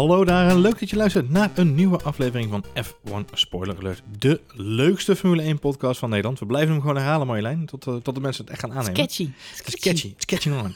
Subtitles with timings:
[0.00, 4.02] Hallo daar, leuk dat je luistert naar een nieuwe aflevering van F1 Spoiler Alert.
[4.18, 6.38] De leukste Formule 1 podcast van Nederland.
[6.38, 8.94] We blijven hem gewoon herhalen, Marjolein, tot, uh, tot de mensen het echt gaan aannemen.
[8.94, 9.30] Sketchy.
[9.56, 9.74] Het
[10.18, 10.74] is catchy on.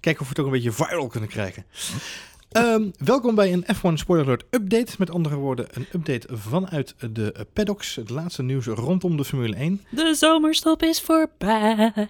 [0.00, 1.64] Kijken of we het ook een beetje viral kunnen krijgen.
[2.52, 4.92] Um, welkom bij een F1 Spoiler Alert update.
[4.98, 7.94] Met andere woorden, een update vanuit de paddocks.
[7.94, 9.80] Het laatste nieuws rondom de Formule 1.
[9.90, 11.92] De zomerstop is voorbij.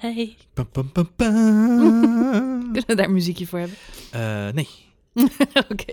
[2.72, 3.76] Kunnen we daar muziekje voor hebben?
[4.14, 4.68] Uh, nee.
[5.70, 5.92] Oké.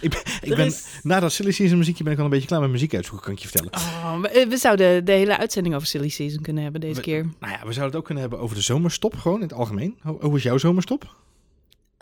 [0.00, 0.84] ik ben, ik ben is...
[1.02, 3.34] na dat Silly Season muziekje ben ik wel een beetje klaar met muziek uitzoeken, kan
[3.34, 3.72] ik je vertellen.
[3.74, 7.22] Oh, we, we, zouden de hele uitzending over Silly Season kunnen hebben deze we, keer.
[7.40, 9.98] Nou ja, we zouden het ook kunnen hebben over de zomerstop, gewoon in het algemeen.
[10.02, 11.16] Hoe, hoe is jouw zomerstop?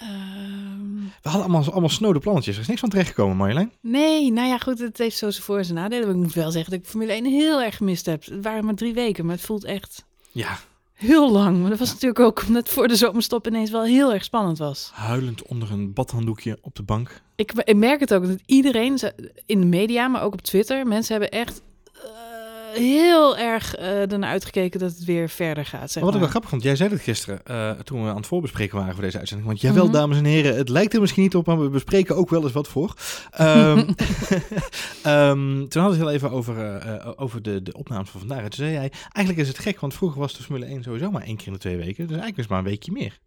[0.00, 0.76] Um...
[1.22, 2.54] We hadden allemaal, allemaal snode plannetjes.
[2.54, 3.72] Er is niks van terechtgekomen, Marjolein.
[3.80, 6.06] Nee, nou ja, goed, het heeft zo zijn voor- en zijn nadelen.
[6.06, 8.24] Maar ik moet wel zeggen dat ik Formule 1 heel erg gemist heb.
[8.24, 10.04] Het waren maar drie weken, maar het voelt echt...
[10.30, 10.58] Ja,
[10.96, 11.94] Heel lang, maar dat was ja.
[11.94, 14.90] natuurlijk ook omdat het voor de zomerstop ineens wel heel erg spannend was.
[14.94, 17.22] Huilend onder een badhanddoekje op de bank.
[17.34, 18.98] Ik, ik merk het ook, dat iedereen
[19.46, 21.62] in de media, maar ook op Twitter, mensen hebben echt
[22.76, 25.90] heel erg uh, ernaar uitgekeken dat het weer verder gaat.
[25.90, 26.20] Zeg wat ik maar.
[26.20, 29.02] wel grappig vond, jij zei het gisteren uh, toen we aan het voorbespreken waren voor
[29.02, 29.48] deze uitzending.
[29.48, 29.98] Want jawel, mm -hmm.
[29.98, 32.52] dames en heren, het lijkt er misschien niet op, maar we bespreken ook wel eens
[32.52, 32.94] wat voor.
[33.40, 33.78] Um,
[35.06, 38.42] um, toen hadden we het heel even over, uh, over de, de opnames van vandaag.
[38.42, 41.10] En toen zei jij, eigenlijk is het gek, want vroeger was de Formule 1 sowieso
[41.10, 42.06] maar één keer in de twee weken.
[42.06, 43.18] Dus eigenlijk is het maar een weekje meer.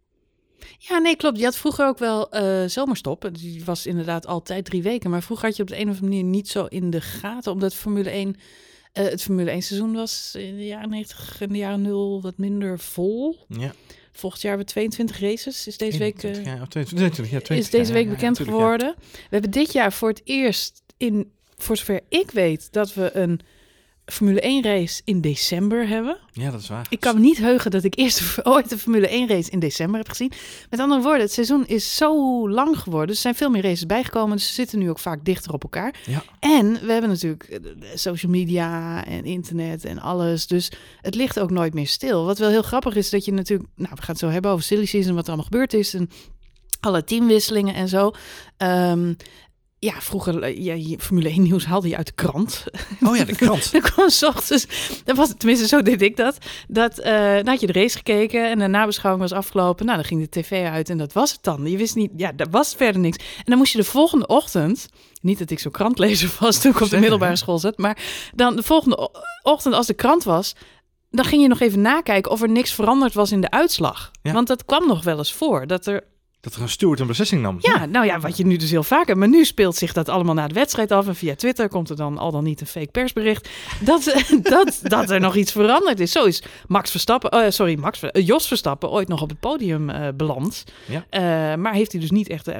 [0.78, 1.38] Ja, nee, klopt.
[1.38, 3.30] Je had vroeger ook wel uh, zomerstop.
[3.32, 5.10] Die was inderdaad altijd drie weken.
[5.10, 7.52] Maar vroeger had je op de een of andere manier niet zo in de gaten,
[7.52, 8.36] omdat Formule 1...
[8.94, 12.38] Uh, het Formule 1 seizoen was in de jaren 90 en de jaren 0 wat
[12.38, 13.36] minder vol.
[13.48, 13.72] Ja.
[14.12, 15.66] Volgend jaar hebben we 22 races.
[15.66, 18.94] Is deze 21, week, uh, ja, 22, ja, 22, is deze week bekend geworden.
[18.98, 23.40] We hebben dit jaar voor het eerst in, voor zover ik weet, dat we een
[24.04, 26.18] Formule 1 race in december hebben.
[26.32, 26.86] Ja, dat is waar.
[26.88, 29.98] Ik kan me niet heugen dat ik eerst ooit een Formule 1 race in december
[29.98, 30.32] heb gezien.
[30.70, 33.06] Met andere woorden, het seizoen is zo lang geworden.
[33.06, 34.36] Dus er zijn veel meer races bijgekomen.
[34.36, 35.94] Dus ze zitten nu ook vaak dichter op elkaar.
[36.06, 36.22] Ja.
[36.40, 37.60] En we hebben natuurlijk
[37.94, 40.46] social media en internet en alles.
[40.46, 42.24] Dus het ligt ook nooit meer stil.
[42.24, 43.68] Wat wel heel grappig is, dat je natuurlijk...
[43.74, 45.94] Nou, we gaan het zo hebben over silly season, wat er allemaal gebeurd is.
[45.94, 46.10] En
[46.80, 48.12] alle teamwisselingen en zo.
[48.58, 49.16] Um,
[49.80, 52.64] ja, vroeger, ja, Formule 1 nieuws haalde je uit de krant.
[53.02, 53.70] Oh ja, de krant.
[53.72, 54.66] dan kwam s ochtends,
[55.04, 58.50] dat was, tenminste zo deed ik dat, dat uh, dan had je de race gekeken
[58.50, 59.84] en de nabeschouwing was afgelopen.
[59.84, 61.70] Nou, dan ging de tv uit en dat was het dan.
[61.70, 63.16] Je wist niet, ja, daar was verder niks.
[63.16, 64.88] En dan moest je de volgende ochtend,
[65.20, 67.98] niet dat ik zo krantlezer was toen ik op de middelbare school zat, maar
[68.34, 69.10] dan de volgende
[69.42, 70.54] ochtend als de krant was,
[71.10, 74.10] dan ging je nog even nakijken of er niks veranderd was in de uitslag.
[74.22, 74.32] Ja.
[74.32, 76.04] Want dat kwam nog wel eens voor, dat er
[76.40, 77.56] dat er een steward een beslissing nam.
[77.60, 79.18] Ja, nou ja, wat je nu dus heel vaak hebt.
[79.18, 81.06] Maar nu speelt zich dat allemaal na de wedstrijd af.
[81.06, 83.48] En via Twitter komt er dan al dan niet een fake persbericht.
[83.80, 84.04] Dat,
[84.42, 86.12] dat, dat er nog iets veranderd is.
[86.12, 89.90] Zo is Max Verstappen, uh, sorry, Max, uh, Jos Verstappen ooit nog op het podium
[89.90, 90.64] uh, beland.
[90.86, 91.56] Ja.
[91.56, 92.50] maar heeft hij dus niet echt...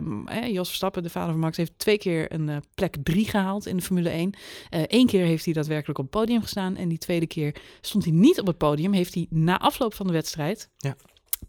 [0.47, 3.83] Jos Verstappen, de vader van Max, heeft twee keer een plek drie gehaald in de
[3.83, 4.35] Formule 1.
[4.71, 6.77] Eén keer heeft hij daadwerkelijk op het podium gestaan.
[6.77, 8.93] En die tweede keer stond hij niet op het podium.
[8.93, 10.69] Heeft hij na afloop van de wedstrijd...
[10.77, 10.97] Ja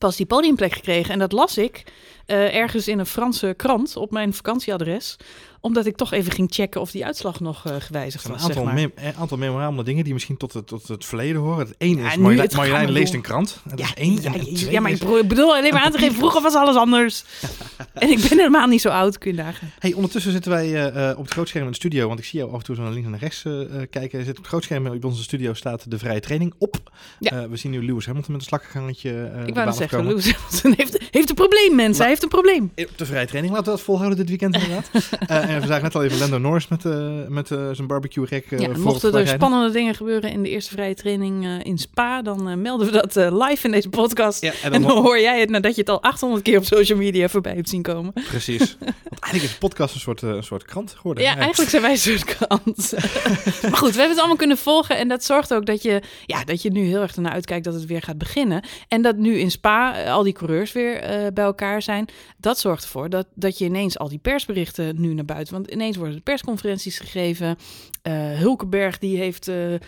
[0.01, 1.13] pas die podiumplek gekregen.
[1.13, 1.83] En dat las ik
[2.27, 5.17] uh, ergens in een Franse krant op mijn vakantieadres
[5.61, 8.37] omdat ik toch even ging checken of die uitslag nog uh, gewijzigd was.
[8.37, 8.91] Een aantal, zeg maar.
[8.95, 11.67] me aantal memorabele dingen die misschien tot het, tot het verleden horen.
[11.67, 13.59] Het ene is, ja, Marjolein, Marjolein leest een krant.
[13.63, 14.21] Dat ja, is één.
[14.21, 17.23] Ja, ja, maar ik bedoel alleen maar aan te geven, vroeger was alles anders.
[17.93, 19.71] en ik ben helemaal niet zo oud, kun je dagen.
[19.79, 22.51] Hey, ondertussen zitten wij uh, op het grootscherm in de studio, want ik zie jou
[22.51, 24.19] af en toe zo naar links en naar rechts uh, kijken.
[24.19, 26.91] Zit op het grootscherm in onze studio staat de vrije training op.
[27.19, 27.49] Ja.
[27.49, 29.31] we zien nu Lewis Hamilton met een slakkengangetje.
[29.45, 31.99] ik wou net zeggen, Lewis Hamilton heeft, heeft een probleem, mensen.
[31.99, 32.71] Hij heeft een probleem.
[32.75, 34.89] Op de vrije training laten we dat volhouden dit weekend inderdaad.
[35.53, 38.51] en we zagen net al even Lando Norris met, uh, met uh, zijn barbecue rek.
[38.51, 42.61] Uh, ja, mochten er spannende dingen gebeuren in de eerste vrije training in Spa, dan
[42.61, 44.41] melden we dat live in deze podcast.
[44.41, 46.65] Ja, en, dan, en dan hoor jij het nadat je het al 800 keer op
[46.65, 48.13] social media voorbij hebt zien komen.
[48.13, 48.77] Precies.
[49.09, 51.23] Want eigenlijk is de podcast een soort, een soort krant geworden.
[51.23, 52.93] Ja, eigenlijk zijn wij een soort krant.
[53.69, 56.43] maar goed, we hebben het allemaal kunnen volgen en dat zorgt ook dat je, ja,
[56.43, 58.63] dat je nu heel erg ernaar uitkijkt dat het weer gaat beginnen.
[58.87, 60.99] En dat nu in Spa al die coureurs weer
[61.33, 62.05] bij elkaar zijn.
[62.37, 65.97] Dat zorgt ervoor dat, dat je ineens al die persberichten nu naar buiten, want ineens
[65.97, 67.57] worden de persconferenties conferenties gegeven.
[68.03, 69.79] Uh, Hulkenberg die heeft uh, uh,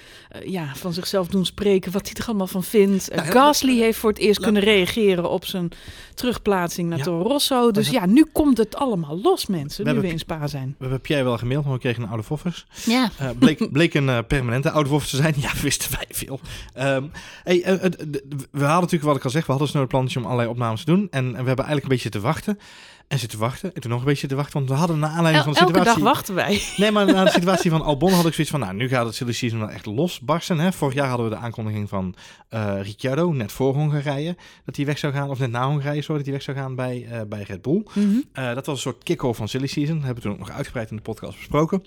[0.45, 3.15] ja, van zichzelf doen spreken wat hij er allemaal van vindt.
[3.15, 5.71] Nou, Gasly heeft voor het eerst kunnen reageren op zijn
[6.13, 7.03] terugplaatsing naar ja.
[7.03, 7.71] Toro Rosso.
[7.71, 10.75] Dus ja, nu komt het allemaal los, mensen, we nu we in Spa zijn.
[10.77, 12.65] We heb jij wel gemaild, maar we kregen een oude voffers.
[12.85, 13.11] Ja.
[13.39, 15.33] bleek, bleek een permanente oude voffer te zijn.
[15.43, 16.39] Ja, wisten wij veel.
[16.79, 17.11] Um,
[17.43, 17.61] hey,
[18.51, 20.83] we hadden natuurlijk, wat ik al zeg, we hadden snel een plannetje om allerlei opnames
[20.83, 21.07] te doen.
[21.11, 22.59] En, en we hebben eigenlijk een beetje te wachten.
[23.07, 23.75] En zitten wachten.
[23.75, 24.53] En toen nog een beetje te wachten.
[24.53, 26.03] Want we hadden na aanleiding El- van de elke situatie...
[26.03, 26.61] dag wachten wij.
[26.77, 28.59] Nee, maar na de situatie van Albon had ik zoiets van...
[28.59, 30.59] Nou, nu gaat het silly season wel echt losbarsten.
[30.59, 30.71] Hè?
[30.71, 32.15] Vorig jaar hadden we de aankondiging van
[32.49, 34.35] eh Ricciardo, net voor Hongarije.
[34.65, 35.29] Dat hij weg zou gaan.
[35.29, 37.85] Of net na Hongarije, sorry, dat hij weg zou gaan bij, eh, bij Red Bull.
[37.93, 38.07] Mhm.
[38.33, 39.95] Eh, dat was een soort kick-off van silly season.
[39.95, 41.83] Dat hebben we toen ook nog uitgebreid in de podcast besproken.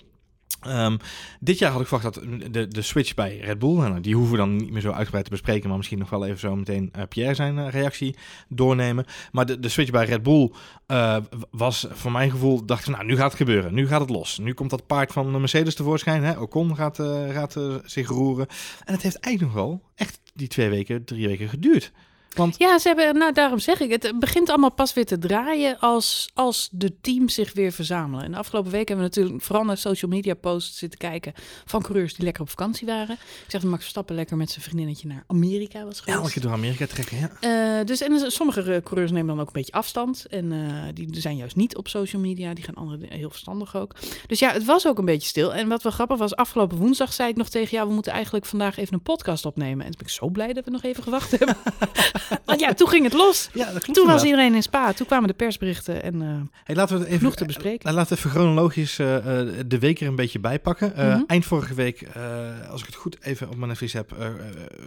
[0.61, 0.97] Ehm,
[1.39, 4.31] dit jaar had ik verwacht dat de, de switch bij Red Bull, nou, die hoeven
[4.31, 6.89] we dan niet meer zo uitgebreid te bespreken, maar misschien nog wel even zo meteen
[6.91, 8.15] eh, Pierre zijn eh, reactie
[8.47, 9.05] doornemen.
[9.31, 10.51] Maar de, de switch bij Red Bull
[10.85, 11.17] eh,
[11.51, 14.37] was voor mijn gevoel, dacht ik, nou nu gaat het gebeuren, nu gaat het los.
[14.37, 16.39] Nu komt dat paard van de Mercedes tevoorschijn, hè?
[16.39, 16.99] Ocon gaat,
[17.31, 18.47] gaat zich roeren.
[18.85, 21.91] En het heeft eigenlijk nog wel echt die twee weken, drie weken geduurd.
[22.37, 25.79] Want Ja, ze hebben, nou daarom zeg ik, het begint allemaal pas weer te draaien
[25.79, 28.25] als, als de teams zich weer verzamelen.
[28.25, 31.33] En de afgelopen week hebben we natuurlijk vooral naar social media posts zitten kijken
[31.65, 33.15] van coureurs die lekker op vakantie waren.
[33.15, 36.17] Ik zeg dat Max Verstappen lekker met zijn vriendinnetje naar Amerika was geweest.
[36.17, 37.31] elke keer door Amerika trekken, ja.
[37.79, 40.25] Eh, dus en sommige coureurs nemen dan ook een beetje afstand.
[40.25, 42.53] En eh, die zijn juist niet op social media.
[42.53, 43.95] Die gaan andere heel verstandig ook.
[44.27, 45.53] Dus ja, het was ook een beetje stil.
[45.53, 47.87] En wat wel grappig was, afgelopen woensdag zei ik nog tegen jou...
[47.87, 49.85] we moeten eigenlijk vandaag even een podcast opnemen.
[49.85, 51.57] En toen ben ik zo blij dat we nog even gewacht hebben.
[52.45, 53.49] Want ja, toen ging het los.
[53.53, 54.93] Ja, dat klopt Toen was iedereen in Spa.
[54.93, 56.03] Toen kwamen de persberichten.
[56.03, 56.27] En eh,
[56.63, 57.89] Hey, laten we het even, te bespreken.
[57.89, 60.95] eh, laten we even chronologisch eh, eh, de week er een beetje bij pakken.
[60.95, 61.23] Eh, Mhm.
[61.27, 64.33] Eind vorige week, eh, als ik het goed even op mijn netvlies heb, eh, eh,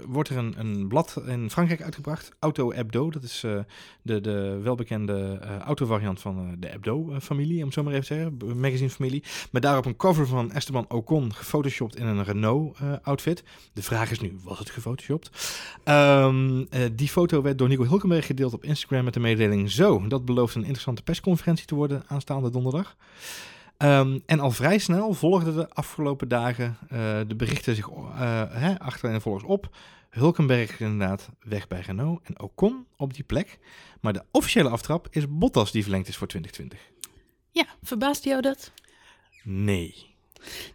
[0.06, 2.30] wordt er een, een blad in Frankrijk uitgebracht.
[2.38, 3.52] Auto Hebdo, dat is eh,
[4.02, 8.14] de, de welbekende eh, autovariant van eh, de Hebdo-familie, om het zo maar even te
[8.14, 8.60] zeggen.
[8.60, 9.22] Magazine-familie.
[9.50, 13.42] Met daarop een cover van Esteban Ocon, gefotoshopt in een Renault-outfit.
[13.72, 15.30] de vraag is nu, was het gefotoshopt?
[15.84, 20.06] Ehm, eh, die foto werd door Nico Hulkenberg gedeeld op Instagram met de mededeling zo.
[20.08, 22.96] Dat belooft een interessante persconferentie te worden aanstaande donderdag.
[23.76, 28.78] Ehm, en al vrij snel volgden de afgelopen dagen eh, de berichten zich eh hè,
[28.78, 29.76] achter en volgens op.
[30.10, 33.58] Hulkenberg inderdaad weg bij Renault en Ocon op die plek.
[34.00, 36.90] Maar de officiële aftrap is Bottas die verlengd is voor 2020.
[37.50, 38.72] ja, verbaasde jou dat?
[39.42, 40.09] Nee.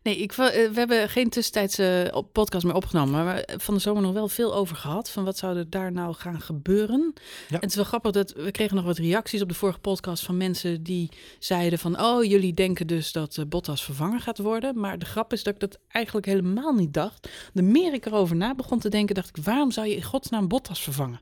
[0.03, 3.13] Nee, ik, eh, we hebben geen tussentijdse op- podcast meer opgenomen.
[3.13, 5.09] Maar we hebben van de zomer nog wel veel over gehad.
[5.11, 7.13] Van wat zou er daar nou gaan gebeuren?
[7.49, 10.23] En het is wel grappig dat we kregen nog wat reacties op de vorige podcast
[10.25, 11.09] van mensen die
[11.39, 12.01] zeiden van...
[12.01, 14.79] Oh, jullie denken dus dat eh, Bottas vervangen gaat worden.
[14.79, 17.29] Maar de grap is dat ik dat eigenlijk helemaal niet dacht.
[17.53, 19.43] De meer ik erover na begon te denken, dacht ik...
[19.43, 21.19] Waarom zou je in godsnaam Bottas vervangen?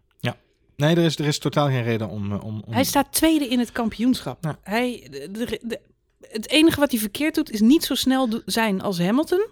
[0.75, 2.31] Nee, er is, er is totaal geen reden om...
[2.31, 2.74] eh, om, om...
[2.74, 4.44] Hij staat tweede in het kampioenschap.
[4.44, 4.60] Ja.
[4.63, 5.80] Hij, de, de- de-
[6.29, 9.47] het enige wat hij verkeerd doet, is niet zo snel zijn als Hamilton.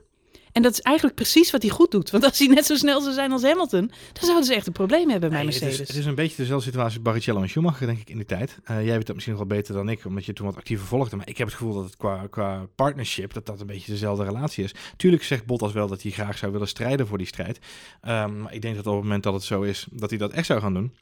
[0.52, 2.10] En dat is eigenlijk precies wat hij goed doet.
[2.10, 4.74] Want als hij net zo snel zou zijn als Hamilton, dan zouden ze echt een
[4.74, 5.82] probleem hebben bij Nee, het, Mercedes.
[5.82, 8.26] is, het is een beetje dezelfde situatie als Barrichello en Schumacher, denk ik, in die
[8.26, 8.58] tijd.
[8.64, 10.88] Eh, jij weet dat misschien nog wel beter dan ik, omdat je toen wat actiever
[10.88, 11.16] volgde.
[11.16, 14.24] Maar ik heb het gevoel dat het qua, qua partnership, dat dat een beetje dezelfde
[14.24, 14.74] relatie is.
[14.98, 17.60] Tuurlijk zegt Bottas wel dat hij graag zou willen strijden voor die strijd.
[18.02, 20.32] Ehm, maar ik denk dat op het moment dat het zo is, dat hij dat
[20.32, 20.94] echt zou gaan doen.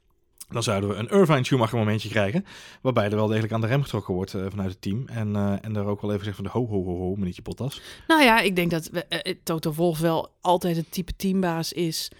[0.50, 2.46] Dan zouden we een Irvine-Schumacher momentje krijgen.
[2.81, 5.07] Waarbij er wel degelijk aan de rem getrokken wordt eh, vanuit het team.
[5.07, 7.42] En, eh en er ook wel even zegt van de ho, ho, ho, ho, meneertje
[7.42, 7.81] Bottas.
[8.07, 12.12] Nou ja, ik denk dat eh, Toto Wolff wel altijd het type teambaas is...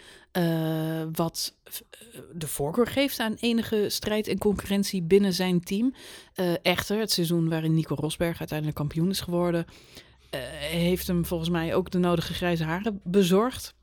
[1.12, 1.56] wat
[2.34, 5.94] de voorkeur geeft aan enige strijd en concurrentie binnen zijn team.
[6.62, 9.66] Echter, het seizoen waarin Nico Rosberg uiteindelijk kampioen is geworden...
[10.60, 13.74] heeft hem volgens mij ook de nodige grijze haren bezorgd.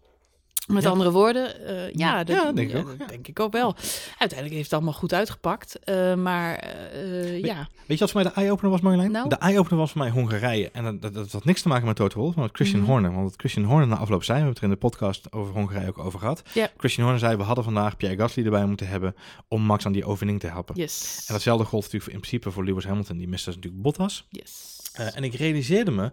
[0.66, 0.88] Met Ja.
[0.90, 3.06] andere woorden, eh, ja, dat, Ja, denk ik ook, dat ja.
[3.06, 3.74] denk ik ook wel.
[4.08, 5.78] Uiteindelijk heeft het allemaal goed uitgepakt.
[5.78, 9.10] eh, maar eh, ja, Weet je wat voor mij de eye-opener was, Marjolein?
[9.10, 9.28] Nou?
[9.28, 10.70] De eye-opener was voor mij Hongarije.
[10.70, 12.90] En dat, dat, dat had niks te maken met Toto Wolff, maar met Christian Mhm.
[12.90, 13.12] Horner.
[13.12, 15.54] Want wat Christian Horner na afloop zei, we hebben het er in de podcast over
[15.54, 16.42] Hongarije ook over gehad.
[16.76, 19.14] Christian Horner zei, we hadden vandaag Pierre Gasly erbij moeten hebben
[19.48, 20.74] om Max aan die overwinning te helpen.
[20.76, 21.24] yes.
[21.26, 23.16] En datzelfde gold natuurlijk in principe voor Lewis Hamilton.
[23.18, 24.26] Die miste dus natuurlijk Bottas.
[24.30, 24.74] yes.
[25.14, 26.12] En ik realiseerde me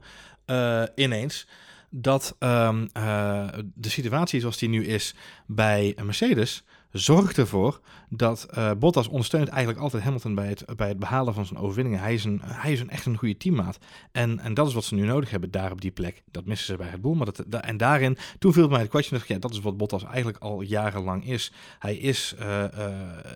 [0.96, 1.48] ineens
[1.96, 5.16] dat ehm, eh, de situatie zoals die nu is
[5.48, 11.00] bij Mercedes zorgt ervoor dat eh, Bottas ondersteunt eigenlijk altijd Hamilton bij het, bij het
[11.00, 12.00] behalen van zijn overwinningen.
[12.00, 13.78] Hij is, een, hij is een, echt een goede teammaat.
[14.12, 16.24] En, en dat is wat ze nu nodig hebben daar op die plek.
[16.32, 17.14] Dat missen ze bij het Boel.
[17.14, 19.16] Maar dat, da- en daarin, toen viel mij het kwartje.
[19.16, 21.52] ik, Ja, dat is wat Bottas eigenlijk al jarenlang is.
[21.80, 22.64] Hij is eh,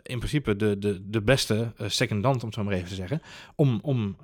[0.03, 3.21] in principe de, de, de beste secondant, om het zo maar even te zeggen.
[3.55, 4.17] Om, om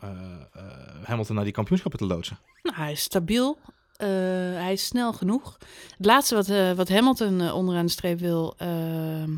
[1.03, 2.37] Hamilton naar die kampioenschappen te loodsen.
[2.63, 3.59] Nou, hij is stabiel.
[3.95, 4.07] Eh,
[4.62, 5.57] hij is snel genoeg.
[5.97, 8.53] Het laatste wat, eh, wat Hamilton eh, onderaan de streep wil.
[8.57, 9.38] ehm,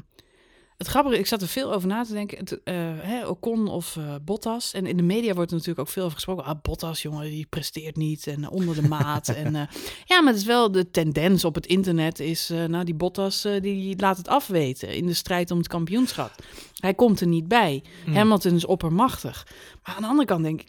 [0.78, 2.38] het grappige, ik zat er veel over na te denken.
[2.38, 2.60] Het,
[3.02, 4.74] hè, Ocon of Bottas.
[4.74, 6.46] En in de media wordt er natuurlijk ook veel over gesproken.
[6.46, 9.28] Ah, Bottas, jongen, die presteert niet en onder de maat.
[9.28, 9.54] en,
[10.06, 14.00] ja, maar het is wel de tendens op het internet is, nou, die Bottas, die
[14.00, 16.32] laat het afweten in de strijd om het kampioenschap.
[16.76, 17.84] Hij komt er niet bij.
[18.04, 18.16] Hmm.
[18.16, 19.48] Hamilton is oppermachtig.
[19.84, 20.68] Maar aan de andere kant denk ik,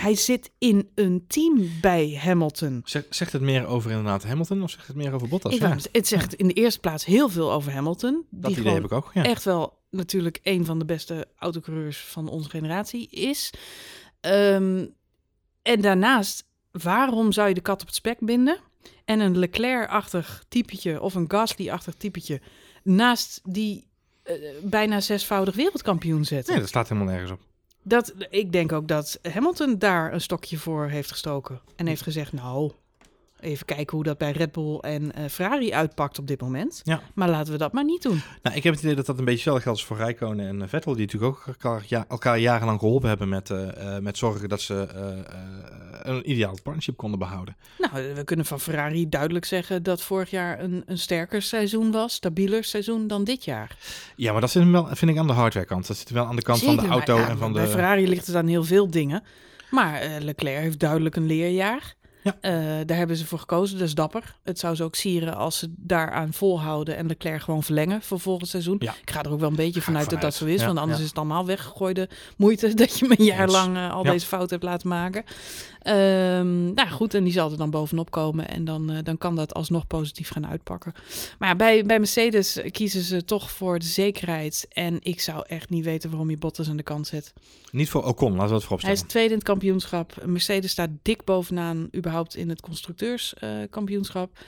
[0.00, 2.82] hij zit in een team bij Hamilton.
[2.84, 5.54] Zeg, zegt het meer over inderdaad Hamilton of zegt het meer over Bottas?
[5.54, 8.26] Ik Ja, het zegt in de eerste plaats heel veel over Hamilton.
[8.30, 9.10] dat die idee heb ik ook.
[9.14, 9.24] Ja.
[9.24, 13.52] echt wel natuurlijk een van de beste autocoureurs van onze generatie is.
[14.20, 14.86] Ehm,
[15.62, 18.58] en daarnaast, waarom zou je de kat op het spek binden
[19.04, 22.40] en een Leclerc-achtig typetje of een Gasly-achtig typetje
[22.82, 23.88] naast die
[24.22, 26.52] eh, bijna zesvoudig wereldkampioen zetten?
[26.52, 27.40] Nee, dat staat helemaal nergens op.
[27.88, 31.60] Dat, ik denk ook dat Hamilton daar een stokje voor heeft gestoken.
[31.76, 32.72] En heeft gezegd, nou,
[33.40, 36.80] even kijken hoe dat bij Red Bull en eh, Ferrari uitpakt op dit moment.
[36.84, 37.00] Ja.
[37.14, 38.22] Maar laten we dat maar niet doen.
[38.42, 40.62] Nou, ik heb het idee dat dat een beetje hetzelfde geldt als voor Rijkonen en
[40.62, 44.48] eh, Vettel, die natuurlijk ook elkaar, ja, elkaar jarenlang geholpen hebben met, eh, met zorgen
[44.48, 44.88] dat ze
[46.02, 47.56] een ideaal partnership konden behouden.
[47.78, 52.14] Nou, we kunnen van Ferrari duidelijk zeggen dat vorig jaar een, een sterker seizoen was,
[52.14, 53.76] stabieler seizoen dan dit jaar.
[54.16, 55.86] Ja, maar dat zit hem wel, vind ik, aan de hardware kant.
[55.86, 57.70] Dat zit wel aan de kant van de auto ja, en van Bij de...
[57.70, 59.22] Ferrari ligt het aan heel veel dingen.
[59.70, 61.96] Maar Leclerc heeft duidelijk een leerjaar.
[62.26, 62.36] Ja.
[62.40, 64.36] Eh, daar hebben ze voor gekozen, dat is dapper.
[64.42, 68.48] Het zou ze ook sieren als ze daaraan volhouden en Leclerc gewoon verlengen voor volgend
[68.48, 68.76] seizoen.
[68.78, 68.94] Ja.
[69.00, 71.00] Ik ga er ook wel een beetje vanuit dat dat zo is, Ja, want anders
[71.00, 74.50] is het allemaal weggegooide moeite dat je me een jaar lang eh, al deze fout
[74.50, 75.24] hebt laten maken.
[75.86, 79.36] Ehm, nou goed, en die zal er dan bovenop komen en dan, eh, dan kan
[79.36, 80.92] dat alsnog positief gaan uitpakken.
[81.38, 85.70] Maar ja, bij, bij Mercedes kiezen ze toch voor de zekerheid en ik zou echt
[85.70, 87.32] niet weten waarom je Bottas aan de kant zet.
[87.72, 89.12] Niet voor Ocon, laten we het voorop Hij is stellen.
[89.14, 90.24] tweede in het kampioenschap.
[90.24, 94.38] Mercedes staat dik bovenaan, überhaupt in het constructeurskampioenschap.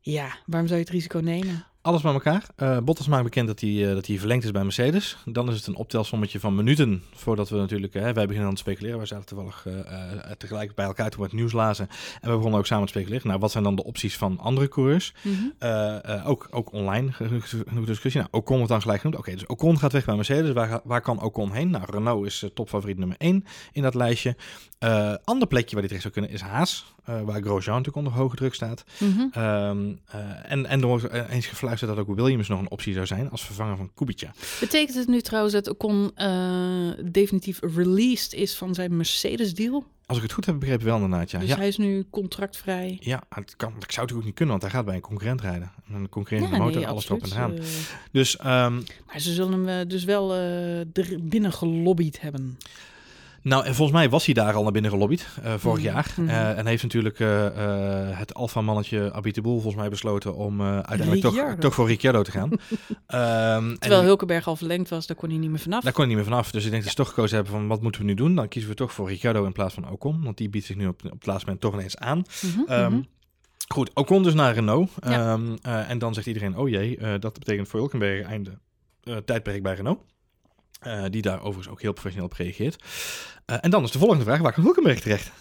[0.00, 1.66] ja, waarom zou je het risico nemen?
[1.84, 2.46] Alles bij elkaar.
[2.56, 5.16] Eh, Bottas maakt bekend dat hij, eh, dat hij verlengd is bij Mercedes.
[5.24, 7.94] Dan is het een optelsommetje van minuten voordat we natuurlijk...
[7.94, 8.96] eh, wij beginnen aan te speculeren.
[8.96, 9.66] Wij zaten toevallig
[10.38, 11.88] tegelijk bij elkaar toen we het nieuws lazen.
[12.20, 13.26] En we begonnen ook samen te speculeren.
[13.26, 15.14] Nou, wat zijn dan de opties van andere coureurs?
[15.58, 18.20] Eh, ook, ook online genoeg discussie.
[18.20, 19.18] Nou, Ocon wordt dan gelijk genoemd.
[19.18, 20.52] Oké, dus Ocon gaat weg bij Mercedes.
[20.52, 21.70] Waar, waar kan Ocon heen?
[21.70, 24.36] Nou, Renault is topfavoriet nummer 1 in dat lijstje.
[25.24, 26.92] Ander plekje waar hij terecht zou kunnen is Haas.
[27.04, 28.84] waar Grosjean natuurlijk onder hoge druk staat.
[28.98, 29.26] Mhm.
[29.32, 33.06] Ehm, eh, en, en er wordt eens gefluisterd dat ook Williams nog een optie zou
[33.06, 34.32] zijn als vervanger van Kubica.
[34.60, 39.84] Betekent het nu trouwens dat Ocon eh, definitief released is van zijn Mercedes-deal?
[40.06, 41.38] Als ik het goed heb begrepen wel inderdaad, ja.
[41.38, 41.56] Dus ja.
[41.56, 42.96] hij is nu contractvrij.
[43.00, 45.40] Ja, het kan, dat zou natuurlijk ook niet kunnen, want hij gaat bij een concurrent
[45.40, 45.72] rijden.
[45.92, 47.58] Een concurrerende Ja, motor, nee, alles erop en.
[47.58, 47.64] Eh,
[48.12, 48.74] Dus ehm,
[49.06, 52.58] maar ze zullen hem eh, dus wel er binnen gelobbyd hebben.
[53.44, 56.14] Nou, en volgens mij was hij daar al naar binnen gelobbyd eh, vorig Mhm, jaar.
[56.16, 56.28] mhm.
[56.28, 57.48] Eh, en heeft natuurlijk eh,
[58.18, 62.30] het alfamannetje Abit de Boel volgens mij besloten om uiteindelijk toch, toch voor Ricciardo te
[62.30, 62.50] gaan.
[63.06, 65.82] Ehm, Terwijl en Hulkenberg al verlengd was, daar kon hij niet meer vanaf.
[65.82, 66.50] daar kon hij niet meer vanaf.
[66.50, 68.34] Dus ik denk dat ze toch gekozen hebben van wat moeten we nu doen?
[68.34, 70.22] Dan kiezen we toch voor Ricciardo in plaats van Ocon.
[70.22, 72.22] Want die biedt zich nu op, op het laatste moment toch ineens aan.
[72.42, 73.00] Mhm, Ehm.
[73.68, 74.90] Goed, Ocon dus naar Renault.
[75.00, 75.32] Ja.
[75.32, 78.58] Ehm, eh, en dan zegt iedereen, oh jee, dat betekent voor Hulkenberg einde
[79.24, 80.00] tijdperk bij Renault.
[80.84, 82.82] Eh, die daar overigens ook heel professioneel op reageert.
[83.44, 85.32] Eh, en dan is de volgende vraag, waar kan Hulkenberg terecht?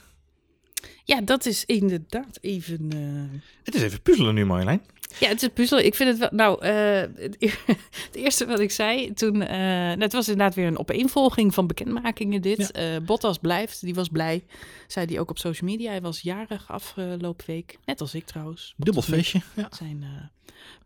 [1.03, 2.89] Ja, dat is inderdaad even...
[2.91, 4.81] eh, Het is even puzzelen nu, Marjolein.
[5.19, 5.79] Ja, het is een puzzel.
[5.79, 6.29] Ik vind het wel...
[6.31, 7.49] Nou, het, e-
[8.07, 9.37] het eerste wat ik zei toen...
[9.37, 12.71] nou, het was inderdaad weer een opeenvolging van bekendmakingen dit.
[13.05, 14.43] Bottas blijft, die was blij.
[14.87, 15.89] Zei hij ook op social media.
[15.89, 17.77] Hij was jarig afgelopen week.
[17.85, 18.73] Net als ik trouwens.
[18.77, 19.41] Dubbel feestje.
[19.55, 19.67] Ja.
[19.71, 20.31] Zijn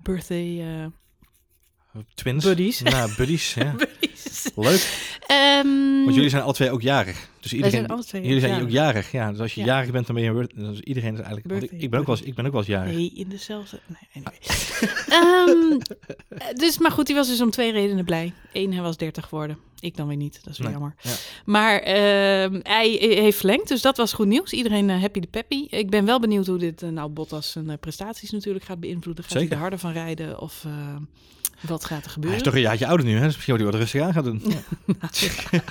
[0.02, 0.90] birthday
[2.15, 2.44] Twins.
[2.46, 2.82] buddies.
[2.82, 3.72] Nou, buddies, ja.
[3.77, 4.50] buddies.
[4.56, 5.15] Leuk.
[5.27, 7.29] Ehm, Want jullie zijn alle twee ook jarig.
[7.39, 8.65] Dus iedereen, zijn alle twee jullie zijn jarig.
[8.67, 9.12] ook jarig.
[9.12, 9.65] Ja, dus als je Ja.
[9.65, 10.50] jarig bent, dan ben je...
[10.56, 11.48] Dus iedereen is eigenlijk...
[11.48, 12.94] want ik, Birthday ik, ben ook wel eens, ik ben ook wel eens jarig.
[12.96, 13.79] Nee, in dezelfde...
[13.86, 14.39] Nee, anyway.
[15.08, 18.34] Ehm, dus, maar goed, die was dus om twee redenen blij.
[18.53, 19.58] Eén, hij was 30 geworden.
[19.79, 20.96] Ik dan weer niet, dat is weer Nee, jammer.
[21.01, 21.12] ja.
[21.46, 24.51] Maar ehm, hij heeft verlengd, dus dat was goed nieuws.
[24.51, 25.65] Iedereen eh, happy de peppy.
[25.70, 29.24] Ik ben wel benieuwd hoe dit, eh, nou, Bottas zijn eh, prestaties natuurlijk gaat beïnvloeden.
[29.24, 29.56] Gaat hij Zeker.
[29.56, 30.72] er harder van rijden of eh,
[31.62, 32.38] wat gaat er Hij gebeuren?
[32.40, 33.24] is toch een jaartje ouder nu, hè?
[33.24, 34.42] Dus misschien dat hij wat rustig aan gaat doen.
[34.48, 34.62] Ja.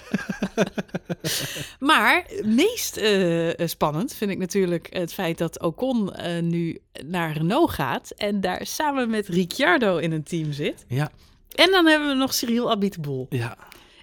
[1.79, 7.33] Maar meest eh, eh, spannend vind ik natuurlijk het feit dat Ocon eh, nu naar
[7.33, 10.85] Renault gaat en daar samen met Ricciardo in een team zit.
[10.89, 11.11] ja,
[11.55, 13.27] En dan hebben we nog Cyril Abiteboul.
[13.31, 13.57] ja.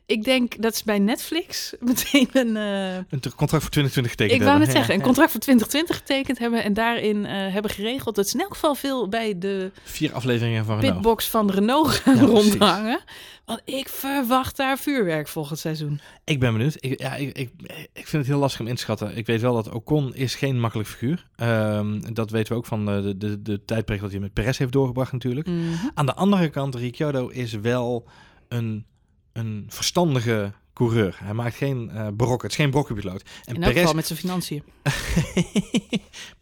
[0.06, 2.58] Ik denk dat ze bij Netflix meteen een...
[2.58, 5.96] eh, Een contract voor 2020 getekend ik wou net Ja, zeggen, een contract voor 2020
[5.98, 9.72] getekend hebben en daarin eh, hebben geregeld dat ze in elk geval veel bij de
[9.84, 10.94] Vier afleveringen van Renault.
[11.02, 13.00] pitbox van Renault gaan Ja, rondhangen.
[13.46, 16.00] Want ik verwacht daar vuurwerk volgend seizoen.
[16.24, 16.78] Ik ben benieuwd.
[16.80, 17.50] Ik, ja, ik, ik,
[17.94, 19.18] ik vind het heel lastig om in te schatten.
[19.18, 21.28] Ik weet wel dat Ocon is geen makkelijk figuur.
[21.36, 24.72] Ehm dat weten we ook van de, de, de tijdperk dat hij met Perez heeft
[24.72, 25.48] doorgebracht natuurlijk.
[25.48, 25.60] Mhm.
[25.94, 28.08] Aan de andere kant, Ricciardo is wel
[28.48, 28.86] een,
[29.34, 31.16] een verstandige coureur.
[31.24, 32.42] Hij maakt geen eh brok.
[32.42, 33.22] Het is geen brokkenpiloot.
[33.46, 33.78] En In Perez...
[33.78, 34.64] geval met zijn financiën.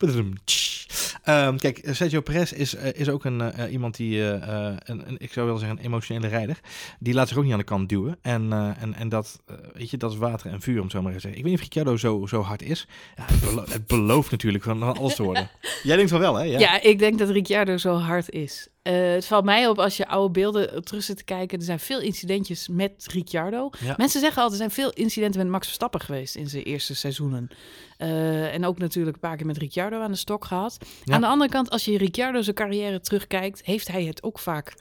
[1.24, 5.34] Ehm, kijk, Sergio Perez is, eh, is ook een, eh, iemand die, een, een, ik
[5.34, 6.60] zou wel zeggen, een emotionele rijder.
[7.00, 8.18] Die laat zich ook niet aan de kant duwen.
[8.22, 9.42] En, en, en dat,
[9.74, 11.40] weet je, dat is water en vuur, om het zo maar te zeggen.
[11.40, 12.88] Ik weet niet of Ricciardo zo, zo hard is.
[13.16, 15.50] Ja, het, belo- het belooft natuurlijk van alles te worden.
[15.84, 16.44] Jij denkt van wel, hè?
[16.44, 16.60] Ja.
[16.60, 16.82] Ja.
[16.82, 18.68] ik denk dat Ricciardo zo hard is.
[18.82, 21.58] Eh, het valt mij op als je oude beelden terug zit te kijken.
[21.58, 23.70] Er zijn veel incidentjes met Ricciardo.
[23.80, 23.94] Ja.
[23.98, 27.50] Mensen zeggen altijd, er zijn veel incidenten met Max Verstappen geweest in zijn eerste seizoenen.
[27.98, 30.78] Eh, en ook natuurlijk een paar keer met Ricciardo aan de stok gehad.
[31.04, 31.14] Ja.
[31.14, 34.74] Aan de andere kant, als je Ricciardo zijn carrière terugkijkt, heeft hij het ook vaak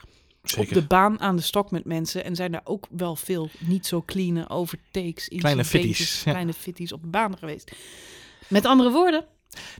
[0.43, 0.67] Zeker.
[0.67, 2.23] op de baan aan de stok met mensen.
[2.23, 6.31] En zijn daar ook wel veel niet zo clean overtakes, Kleine fitties, ja.
[6.31, 7.71] kleine fitties op de baan geweest.
[8.47, 9.25] Met andere woorden,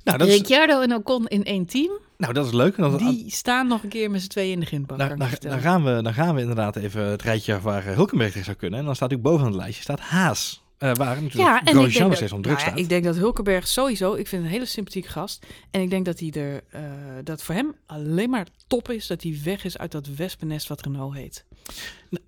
[0.03, 2.77] nou, dat is, Ricciardo en Ocon in één team, nou, dat is leuk.
[2.77, 5.55] Dat- die staan nog een keer met z'n tweeën in de je daar, vertellen.
[5.61, 8.45] daar, gaan we, daar gaan we inderdaad even het rijtje af waar eh, Hulkenberg tegen
[8.45, 8.79] zou kunnen.
[8.79, 10.63] En dan staat natuurlijk bovenaan het lijstje staat Haas.
[10.77, 12.83] Eh waar natuurlijk Ja, Grosjean denk, nog steeds om druk nou ja, staat.
[12.83, 15.45] ik denk dat Hulkenberg sowieso, ik vind een hele sympathieke gast.
[15.71, 16.81] En ik denk dat hij er, eh,
[17.23, 20.81] dat voor hem alleen maar top is dat hij weg is uit dat wespennest wat
[20.81, 21.45] Renault heet.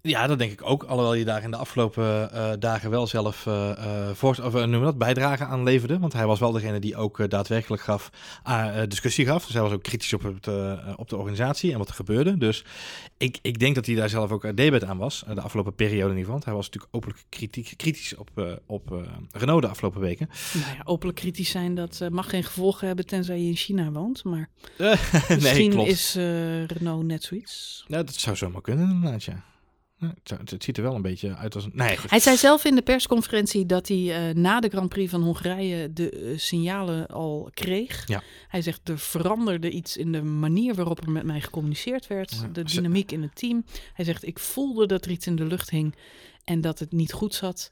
[0.01, 0.83] Ja, dat denk ik ook.
[0.83, 4.79] Alhoewel je daar in de afgelopen eh, dagen wel zelf eh, voor, of, noem je
[4.79, 5.99] dat, bijdrage aan leverde.
[5.99, 8.09] Want hij was wel degene die ook daadwerkelijk gaf,
[8.43, 9.45] ah, discussie gaf.
[9.45, 10.47] Dus hij was ook kritisch op, het,
[10.95, 12.37] op de organisatie en wat er gebeurde.
[12.37, 12.65] Dus
[13.17, 15.23] ik, ik denk dat hij daar zelf ook uh, debet aan was.
[15.33, 16.33] de afgelopen periode in ieder geval.
[16.33, 20.29] Want hij was natuurlijk openlijk kritiek, kritisch op, op Renault de afgelopen weken.
[20.53, 24.23] Nou ja, openlijk kritisch zijn, dat mag geen gevolgen hebben tenzij je in China woont.
[24.23, 24.95] Maar nee,
[25.27, 25.89] misschien klopt.
[25.89, 26.13] is
[26.67, 27.83] Renault net zoiets.
[27.87, 29.43] Ja, dat zou zomaar kunnen inderdaad, ja.
[30.07, 31.71] Het, het, ziet er wel een beetje uit als een...
[31.73, 31.97] Nee.
[32.07, 35.93] Hij zei zelf in de persconferentie dat hij eh, na de Grand Prix van Hongarije
[35.93, 38.07] de eh, signalen al kreeg.
[38.07, 38.23] Ja.
[38.47, 42.47] Hij zegt er veranderde iets in de manier waarop er met mij gecommuniceerd werd, Ja.
[42.47, 43.65] de dynamiek in het team.
[43.93, 45.95] Hij zegt ik voelde dat er iets in de lucht hing
[46.43, 47.71] en dat het niet goed zat.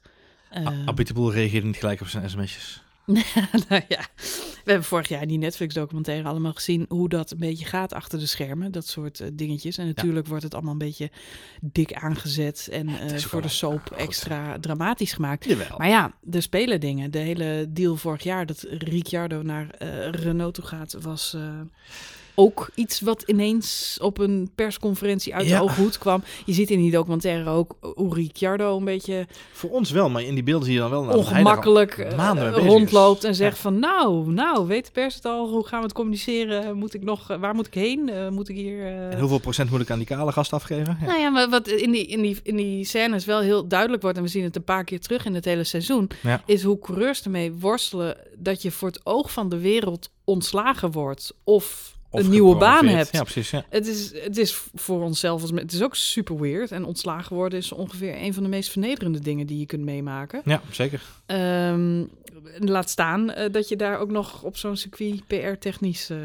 [1.14, 2.82] Boel reageerde niet gelijk op zijn sms'jes.
[3.68, 7.92] nou ja, we hebben vorig jaar die Netflix-documentaire allemaal gezien hoe dat een beetje gaat
[7.92, 9.78] achter de schermen, dat soort eh, dingetjes.
[9.78, 11.10] En natuurlijk wordt het allemaal een beetje
[11.60, 15.44] dik aangezet en eh, voor wel- de soap extra dramatisch gemaakt.
[15.44, 15.78] Jawel.
[15.78, 17.10] Maar ja, er spelen dingen.
[17.10, 21.36] De hele deal vorig jaar dat Ricciardo naar eh, Renault toe gaat, was
[22.34, 25.56] ook iets wat ineens op een persconferentie uit Ja.
[25.58, 26.22] de ooghoed kwam.
[26.44, 30.34] Je ziet in die documentaire ook hoe Ricciardo een beetje Voor ons wel, maar in
[30.34, 31.04] die beelden zie je dan wel...
[31.06, 33.62] ongemakkelijk eh, maanden bezig rondloopt en zegt Ja.
[33.62, 35.48] van nou, nou, weet de pers het al?
[35.48, 36.76] Hoe gaan we het communiceren?
[36.76, 38.08] Moet ik nog, eh, waar moet ik heen?
[38.08, 38.80] Eh, moet ik hier...
[38.86, 40.96] eh, En hoeveel procent moet ik aan die kale gast afgeven?
[41.00, 41.06] Ja.
[41.06, 44.16] nou ja, maar wat in die, in, die, in die scènes wel heel duidelijk wordt,
[44.16, 46.10] en we zien het een paar keer terug in het hele seizoen,
[46.46, 51.34] is hoe coureurs ermee worstelen dat je voor het oog van de wereld ontslagen wordt
[51.44, 53.12] Of een nieuwe baan hebt.
[53.12, 53.50] Ja, precies.
[53.50, 53.64] Ja.
[53.68, 56.72] Het is, het is voor onszelf, als, het is ook super weird.
[56.72, 60.42] En ontslagen worden is ongeveer een van de meest vernederende dingen die je kunt meemaken.
[60.44, 61.02] ja, zeker.
[61.26, 62.04] Ehm,
[62.58, 66.18] laat staan eh, dat je daar ook nog op zo'n circuit PR-technisch eh,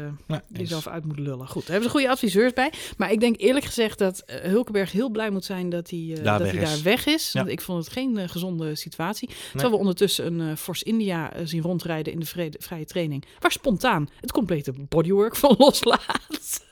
[0.52, 1.48] jezelf uit moet lullen.
[1.48, 2.72] Goed, daar hebben ze goede adviseurs bij.
[2.96, 6.24] Maar ik denk eerlijk gezegd dat eh, Hulkenberg heel blij moet zijn dat hij, Daar
[6.38, 6.70] dat weg hij is.
[6.70, 7.32] daar weg is.
[7.32, 7.40] Ja.
[7.40, 9.28] Want ik vond het geen gezonde situatie.
[9.50, 13.24] Terwijl we ondertussen een Force India zien rondrijden in de vrede- vrije training.
[13.38, 16.66] Waar spontaan het complete bodywork van loslaat.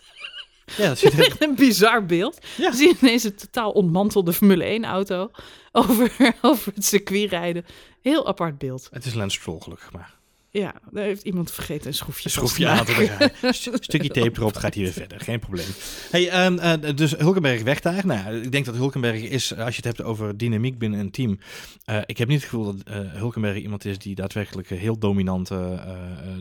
[0.77, 1.19] Ja, dat er...
[1.19, 2.39] Echt een bizar beeld.
[2.57, 2.71] Ja.
[2.71, 5.31] We zien ineens een totaal ontmantelde Formule 1-auto
[5.73, 7.65] over, over het circuit rijden.
[8.03, 8.89] Heel apart beeld.
[8.91, 10.15] Het is Lance Stroll gelukkig maar.
[10.51, 13.31] Ja, daar heeft iemand vergeten een schroefje, Een schroefje aan te
[13.81, 15.21] Stukje tape erop, gaat hij weer verder.
[15.21, 15.67] Geen probleem.
[16.11, 18.07] Hey, ehm, eh, dus Hulkenberg weg daar.
[18.07, 21.39] Nou, ik denk dat Hulkenberg is, als je het hebt over dynamiek binnen een team.
[21.85, 24.99] eh, ik heb niet het gevoel dat eh, Hulkenberg iemand is die daadwerkelijk eh, heel
[24.99, 25.79] dominant eh, eh,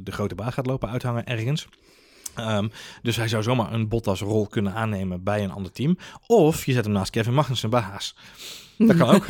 [0.03, 1.67] de grote baan gaat lopen uithangen ergens.
[2.35, 2.67] Ehm,
[3.01, 5.97] dus hij zou zomaar een Bottas-rol kunnen aannemen bij een ander team.
[6.27, 8.15] Of je zet hem naast Kevin Magnussen bij Haas.
[8.77, 9.25] Dat kan ook.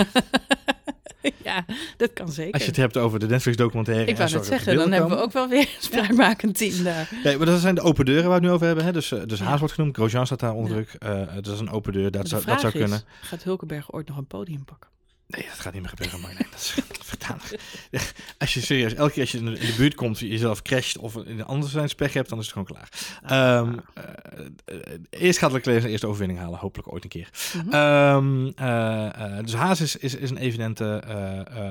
[1.43, 1.65] ja,
[1.97, 2.53] dat kan zeker.
[2.53, 4.05] Als je het hebt over de Netflix-documentaire.
[4.05, 7.09] ik wou net zeggen, dan hebben we ook wel weer een spraakmakend team daar.
[7.23, 8.85] Nee, maar dat zijn de open deuren waar we het nu over hebben.
[8.85, 8.91] Hè?
[8.91, 9.45] Dus, eh, dus Ja.
[9.45, 10.83] Haas wordt genoemd, Grosjean staat daar onder Ja.
[10.83, 11.01] druk.
[11.01, 13.01] Eh, dat is een open deur, dat, zou, dat zou is, kunnen.
[13.21, 14.89] gaat Hulkenberg ooit nog een podium pakken?
[15.27, 16.75] Nee, dat gaat niet meer gebeuren, maar nee, dat is.
[18.37, 21.39] Als je serieus, elke keer als je in de, buurt komt, jezelf crasht of in
[21.39, 22.89] een ander zijn pech hebt, dan is het gewoon klaar.
[23.23, 27.29] Ehm, eh, eh, eerst gaat Leclerc zijn eerste overwinning halen, hopelijk ooit een keer.
[27.55, 27.69] Mhm.
[27.69, 31.03] Ehm, eh, dus Haas is, is, is een evidente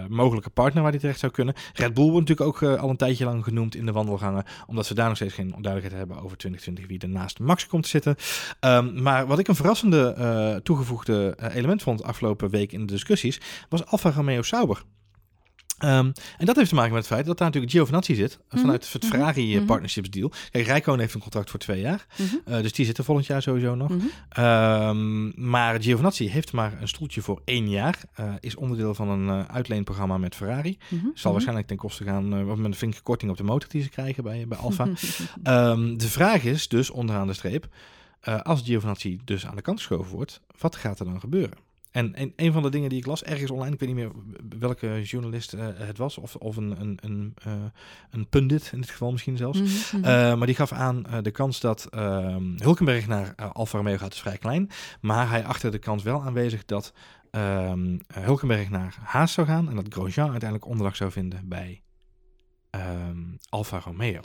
[0.09, 1.55] mogelijke partner waar hij terecht zou kunnen.
[1.75, 4.95] Red Bull wordt natuurlijk ook al een tijdje lang genoemd in de wandelgangen, omdat ze
[4.95, 8.17] daar nog steeds geen onduidelijkheid hebben over 2020 wie er naast Max komt te zitten.
[8.61, 13.87] Ehm, maar wat ik een verrassende toegevoegde element vond afgelopen week in de discussies, was
[13.87, 14.83] Alfa Romeo Sauber.
[15.79, 18.59] Ehm, en dat heeft te maken met het feit dat daar natuurlijk Giovinazzi zit, Mhm,
[18.61, 19.65] vanuit het mhm, Ferrari mhm.
[19.65, 20.33] partnerships deal.
[20.51, 22.07] Kijk, Rijkoon heeft een contract voor twee jaar,
[22.45, 23.93] eh, dus die zit er volgend jaar sowieso nog.
[24.29, 28.03] Ehm, maar Giovinazzi heeft maar een stoeltje voor één jaar.
[28.15, 30.79] eh, is onderdeel van een uh, uitleenprogramma met Ferrari.
[31.15, 34.23] Zal waarschijnlijk ten koste gaan met een vinkje korting op de motor die ze krijgen
[34.23, 34.89] bij, bij Alfa.
[35.43, 37.69] Ehm, de vraag is dus onderaan de streep.
[38.43, 41.59] als Giovinazzi dus aan de kant geschoven wordt, wat gaat er dan gebeuren?
[41.95, 44.13] En een, een van de dingen die ik las ergens online, ik weet niet meer
[44.59, 47.53] welke journalist uh, het was, of, of een, een, een, uh,
[48.11, 49.61] een pundit in dit geval misschien zelfs.
[49.61, 50.11] Mm -hmm.
[50.11, 54.21] uh, maar die gaf aan de kans dat ehm, Hulkenberg naar Alfa Romeo gaat is
[54.21, 54.71] vrij klein.
[55.01, 56.93] Maar hij achter de kans wel aanwezig dat
[57.31, 61.83] um, Hulkenberg naar Haas zou gaan en dat Grosjean uiteindelijk onderdak zou vinden bij
[62.71, 64.21] um, Alfa Romeo.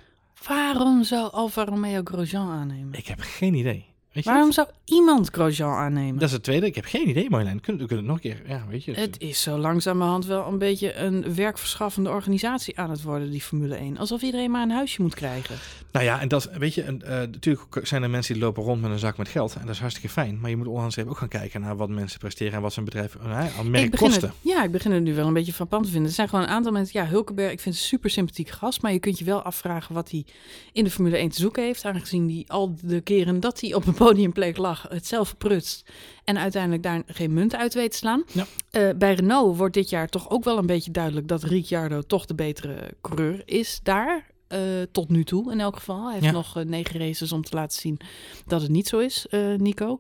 [0.48, 2.94] Waarom zou Alfa Romeo Grosjean aannemen?
[2.94, 3.90] Ik heb geen idee.
[4.12, 4.56] Weet je Waarom het?
[4.56, 6.20] zou iemand Grosjean aannemen?
[6.20, 6.66] Dat is het tweede.
[6.66, 7.62] Ik heb geen idee, Marjolein.
[7.62, 8.42] Kunnen we het nog een keer...
[8.48, 8.94] Ja, weet je.
[8.94, 13.76] Het is zo langzamerhand wel een beetje een werkverschaffende organisatie aan het worden, die Formule
[13.76, 13.98] 1.
[13.98, 15.56] Alsof iedereen maar een huisje moet krijgen.
[15.92, 18.82] Nou ja, en dat, weet je, en, uh, natuurlijk zijn er mensen die lopen rond
[18.82, 19.54] met een zak met geld.
[19.54, 20.40] En dat is hartstikke fijn.
[20.40, 23.16] Maar je moet onderhand ook gaan kijken naar wat mensen presteren en wat zijn bedrijf
[23.16, 24.30] uh, aan merk kosten.
[24.30, 26.10] Het, ja, ik begin het nu wel een beetje frappant te vinden.
[26.10, 27.02] Er zijn gewoon een aantal mensen...
[27.02, 28.82] Ja, Hulkenberg, ik vind het een super sympathiek gast.
[28.82, 30.26] Maar je kunt je wel afvragen wat hij
[30.74, 31.86] in de Formule 1 te zoeken heeft.
[31.86, 35.90] Aangezien hij al de keren dat hij op een podiumplek lag het zelf verprutst.
[36.24, 38.24] En uiteindelijk daar geen munt uit weet te slaan.
[38.34, 38.46] Ja.
[38.72, 42.26] Uh, bij Renault wordt dit jaar toch ook wel een beetje duidelijk dat Ricciardo toch
[42.26, 44.28] de betere coureur is daar.
[44.54, 44.60] Uh,
[44.92, 46.04] tot nu toe in elk geval.
[46.04, 46.32] Hij heeft Ja.
[46.32, 48.00] nog uh, negen races om te laten zien
[48.46, 49.26] dat het niet zo is,
[49.58, 49.98] Nico.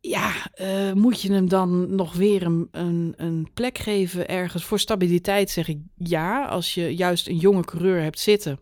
[0.00, 0.32] Ja,
[0.94, 5.50] moet je hem dan nog weer een, een, een, plek geven ergens voor stabiliteit?
[5.50, 6.46] Zeg ik ja.
[6.46, 8.58] Als je juist een jonge coureur hebt zitten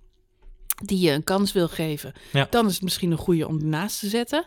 [0.85, 2.46] die je een kans wil geven, Ja.
[2.50, 4.46] dan is het misschien een goede om ernaast te zetten.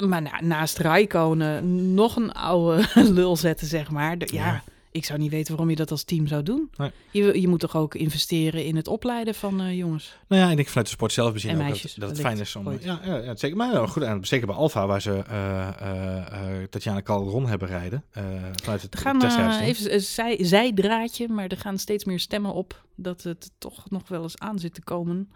[0.00, 4.18] Maar na, naast Rijkonen nog een oude lul zetten, zeg maar.
[4.18, 4.44] De, ja.
[4.46, 4.62] Ja.
[4.92, 6.70] Ik zou niet weten waarom je dat als team zou doen.
[6.76, 6.90] Nee.
[7.10, 10.16] Je, je moet toch ook investeren in het opleiden van uh, jongens.
[10.28, 12.26] Nou ja, ik denk vanuit de sport zelf bezien En ook meisjes, dat, dat het
[12.26, 12.70] fijn is om...
[12.80, 13.56] Ja, ja, ja, zeker.
[13.56, 17.68] Maar ja, goed, en zeker bij Alfa, waar ze eh eh eh Tatjana Calderon hebben
[17.68, 18.04] rijden.
[18.10, 18.22] eh,
[18.62, 22.52] vanuit het Er gaan uh, even een zij, zijdraadje, maar er gaan steeds meer stemmen
[22.52, 25.30] op dat het toch nog wel eens aan zit te komen.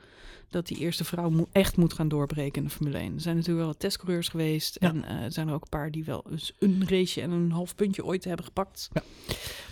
[0.51, 3.15] Dat die eerste vrouw mo echt moet gaan doorbreken in de Formule 1.
[3.15, 4.77] Er zijn natuurlijk wel testcoureurs geweest.
[4.81, 4.89] Ja.
[4.89, 7.51] En uh, er zijn er ook een paar die wel eens een raceje en een
[7.53, 8.89] half puntje ooit hebben gepakt.
[8.93, 9.03] Ja.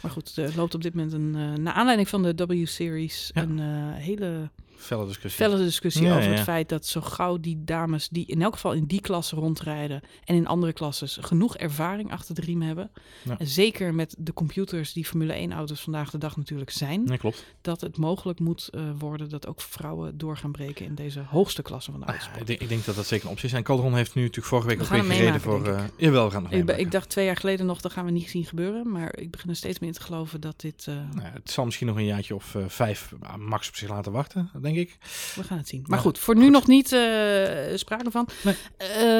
[0.02, 3.42] Maar goed, er loopt op dit moment een, uh, naar aanleiding van de W-series, Ja.
[3.42, 4.50] een uh, hele
[4.84, 5.44] Felle discussie.
[5.44, 6.34] felle discussie Ja, over ja.
[6.34, 10.00] het feit dat zo gauw die dames die in elk geval in die klasse rondrijden
[10.24, 12.90] en in andere klasses genoeg ervaring achter de riem hebben.
[13.22, 13.38] Ja.
[13.38, 17.18] En zeker met de computers die Formule 1 auto's vandaag de dag natuurlijk zijn, Nee,
[17.18, 17.44] klopt.
[17.60, 21.62] dat het mogelijk moet uh, worden dat ook vrouwen door gaan breken in deze hoogste
[21.62, 22.40] klasse van de ja, autosport.
[22.40, 23.54] ik, denk, ik denk dat dat zeker een optie is.
[23.54, 25.66] En Calderon heeft nu natuurlijk vorige week We ook weer gereden voor...
[25.68, 28.10] eh jawel, we gaan nog ik, ik dacht twee jaar geleden nog, dat gaan we
[28.10, 28.90] niet zien gebeuren.
[28.90, 30.86] Maar ik begin er steeds meer in te geloven dat dit...
[30.88, 33.74] uh, Nou ja, het zal misschien nog een jaartje of uh, vijf uh, max op
[33.76, 34.96] zich laten wachten, denk ik.
[35.34, 35.80] we gaan het zien.
[35.80, 37.00] Maar Maar goed, voor nu nog niet uh,
[37.74, 38.28] sprake van.
[38.42, 38.54] Nee.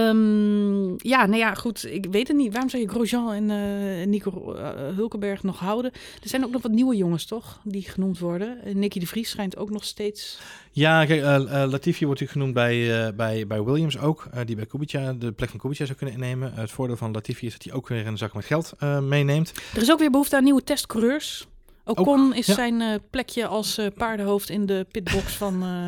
[0.07, 1.87] Um, ja, nou ja, goed.
[1.91, 2.53] Ik weet het niet.
[2.53, 5.93] Waarom zou je Grosjean en uh, Nico uh, Hulkenberg nog houden?
[6.23, 7.61] Er zijn ook nog wat nieuwe jongens, toch?
[7.65, 8.59] Die genoemd worden.
[8.67, 10.39] Uh, Nicky de Vries schijnt ook nog steeds...
[10.71, 14.29] Ja, kijk, uh, uh, Latifi wordt natuurlijk genoemd bij, uh, bij, bij Williams ook.
[14.35, 16.53] Uh, die bij Kubica de plek van Kubica zou kunnen innemen.
[16.53, 19.01] Uh, het voordeel van Latifi is dat hij ook weer een zak met geld uh,
[19.01, 19.53] meeneemt.
[19.75, 21.47] Er is ook weer behoefte aan nieuwe testcoureurs.
[21.85, 22.55] Ocon Ook, is ja.
[22.55, 25.87] zijn uh, plekje als uh, paardenhoofd in de pitbox van uh,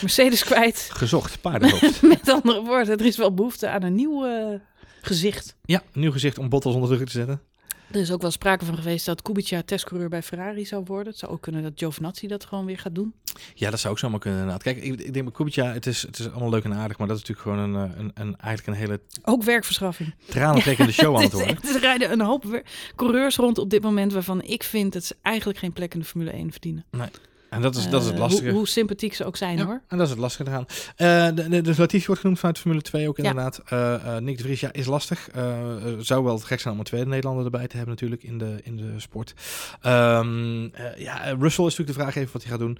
[0.00, 0.90] Mercedes kwijt.
[0.92, 2.02] Gezocht, paardenhoofd.
[2.02, 4.26] Met andere woorden, er is wel behoefte aan een nieuw
[5.00, 5.56] gezicht.
[5.64, 7.40] ja, een nieuw gezicht om Bottas onder druk te zetten.
[7.92, 11.06] Er is ook wel sprake van geweest dat Kubica testcoureur bij Ferrari zou worden.
[11.06, 13.14] Het zou ook kunnen dat Giovinazzi dat gewoon weer gaat doen.
[13.54, 14.62] Ja, dat zou ook zomaar kunnen inderdaad.
[14.62, 17.08] Kijk, ik, ik denk bij Kubica, het is, het is allemaal leuk en aardig, maar
[17.08, 20.14] dat is natuurlijk gewoon een, een, een eigenlijk een hele Ook werkverschaffing.
[20.28, 21.50] tranentrekkende show aan het worden.
[21.56, 22.62] echt- Er rijden een hoop
[22.96, 26.06] coureurs rond op dit moment waarvan ik vind dat ze eigenlijk geen plek in de
[26.06, 26.84] Formule 1 verdienen.
[27.50, 28.48] En dat is, dat is het Eh, lastige.
[28.48, 29.82] Hoe, hoe sympathiek ze ook zijn Ja, hoor.
[29.88, 30.66] en dat is het lastige eraan.
[30.96, 33.60] Eh de, de, Latifi wordt genoemd vanuit Formule 2 ook inderdaad.
[33.68, 35.28] Eh Nick de Vries, ja, is lastig.
[35.98, 38.76] Zou wel gek zijn om een tweede Nederlander erbij te hebben natuurlijk in de, in
[38.76, 39.34] de sport.
[39.80, 40.20] Eh,
[40.96, 42.78] ja, Russell is natuurlijk de vraag even wat hij gaat doen.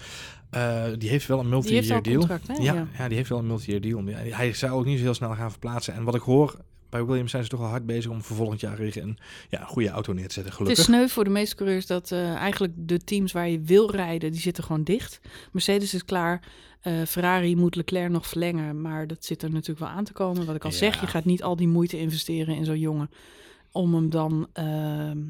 [0.99, 2.19] Die heeft wel een multi-year deal.
[2.19, 2.55] contract, hè?
[2.63, 3.09] Ja, ja.
[3.09, 4.05] die heeft wel een multi-year deal.
[4.35, 5.95] Hij zou ook niet zo heel snel gaan verplaatsen.
[5.95, 6.57] En wat ik hoor,
[6.91, 9.65] bij Williams zijn ze toch wel hard bezig om voor volgend jaar weer een, ja,
[9.65, 10.79] goede auto neer te zetten, Het gelukkig.
[10.79, 14.31] is sneu voor de meeste coureurs dat eh, eigenlijk de teams waar je wil rijden,
[14.33, 15.21] die zitten gewoon dicht.
[15.53, 16.43] Mercedes is klaar.
[16.81, 20.47] Eh, Ferrari moet Leclerc nog verlengen, maar dat zit er natuurlijk wel aan te komen.
[20.47, 20.77] Wat ik al Ja.
[20.77, 23.11] zeg, je gaat niet al die moeite investeren in zo'n jongen
[23.73, 24.65] om hem dan eh,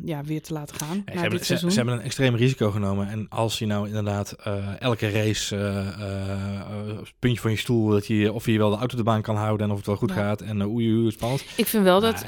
[0.05, 1.70] ja, weer te laten gaan Ja, ze, hebben, dit ze, seizoen.
[1.70, 3.09] ze hebben een extreem risico genomen.
[3.09, 8.07] En als je nou inderdaad eh, elke race eh, eh, puntje van je stoel, dat
[8.07, 10.09] je, of je wel de auto de baan kan houden en of het wel goed
[10.09, 10.14] Ja.
[10.14, 10.40] gaat.
[10.40, 11.44] En uh, oei, oei, spannend.
[11.57, 12.24] Ik vind wel dat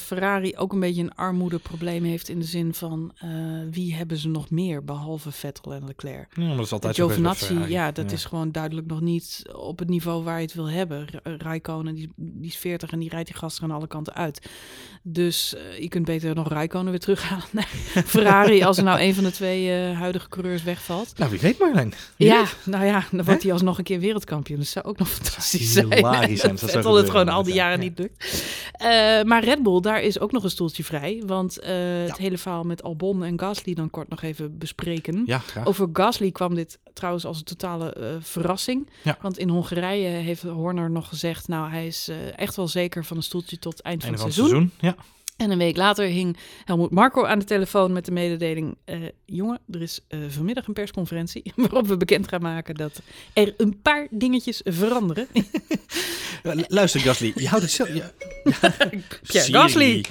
[0.00, 3.12] Ferrari ook een beetje een armoedeprobleem heeft in de zin van
[3.70, 6.36] wie hebben ze nog meer behalve Vettel en Leclerc?
[6.36, 9.88] Ja, maar dat is altijd Giovinazzi, ja, dat is gewoon duidelijk nog niet op het
[9.88, 11.06] niveau waar je het wil hebben.
[11.22, 14.50] Rijkonen, die, die is 40 en die rijdt die gasten aan alle kanten uit.
[15.02, 17.68] Dus eh, je kunt beter nog Rijkonen weer terughalen naar
[18.06, 21.18] Ferrari als er nou een van de twee eh, huidige coureurs wegvalt.
[21.18, 21.56] Nou, wie weet.
[22.16, 22.56] Wie Ja, weet.
[22.64, 24.58] nou ja, dan wordt hij alsnog een keer wereldkampioen.
[24.58, 25.92] Dat zou ook nog fantastisch zijn.
[25.92, 27.62] hilarisch zijn dat Dat het gewoon al die ja.
[27.62, 27.84] jaren Ja.
[27.88, 28.44] niet lukt.
[28.72, 31.22] Eh, maar Red Bull, daar is ook nog een stoeltje vrij.
[31.26, 31.54] Want
[32.06, 35.22] het hele verhaal met Albon en Gasly dan kort nog even bespreken.
[35.26, 35.40] Ja.
[35.64, 38.88] Over Gasly kwam dit trouwens als een totale verrassing.
[39.20, 41.48] Want in Hongarije heeft Horner nog gezegd...
[41.48, 44.38] nou, hij is echt wel zeker van een stoeltje tot eind van het van het
[44.38, 44.70] seizoen.
[44.80, 44.94] seizoen.
[44.96, 45.15] Ja.
[45.36, 48.76] En een week later hing Helmoet Marco aan de telefoon met de mededeling...
[48.84, 51.52] eh, jongen, er is eh, vanmiddag een persconferentie...
[51.56, 55.28] waarop we bekend gaan maken dat er een paar dingetjes veranderen.
[56.68, 57.88] Luister, Gasly, je houdt het zelf.
[57.94, 58.12] Ja.
[59.22, 59.52] Pierre.
[59.52, 60.04] Gasly.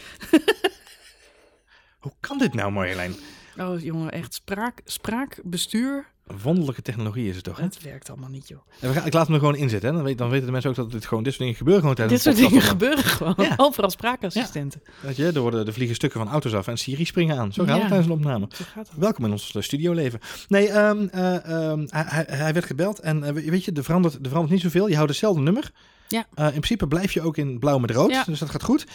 [1.99, 3.15] Hoe kan dit nou, Marjolein?
[3.57, 6.07] Oh jongen, echt spraak, spraakbestuur.
[6.41, 7.57] Wonderlijke technologie is het toch?
[7.57, 7.63] Hè?
[7.63, 8.59] Het werkt allemaal niet, joh.
[8.79, 9.89] En we gaan, ik laat hem er gewoon inzetten.
[9.89, 9.95] Hè?
[9.95, 11.95] Dan, weet, dan weten de mensen ook dat dit gewoon dit soort dingen gebeuren gewoon
[11.95, 13.33] tijdens Dit soort dingen gebeuren gewoon.
[13.37, 13.53] Ja.
[13.65, 14.81] Overal spraakassistenten.
[14.99, 17.53] Weet je, er, worden, er vliegen stukken van auto's af en Siri springen aan.
[17.53, 17.79] Zo gaat Ja.
[17.79, 18.47] het tijdens een opname.
[18.53, 18.97] Zo gaat het.
[18.97, 20.19] Welkom in ons eh, studioleven.
[20.47, 24.19] Nee, ehm, eh, ehm, hij, hij- werd gebeld en eh, weet je, er verandert, er
[24.23, 24.87] verandert niet zoveel.
[24.87, 25.71] Je houdt hetzelfde nummer.
[26.07, 26.25] Ja.
[26.35, 28.23] In principe blijf je ook in blauw met rood, Ja.
[28.23, 28.85] dus dat gaat goed.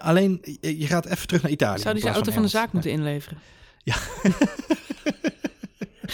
[0.00, 1.80] Alleen, je, gaat even terug naar Italië.
[1.80, 2.50] Zou die zijn auto van de Engeland.
[2.64, 3.38] zaak moeten inleveren?
[3.82, 3.94] Ja.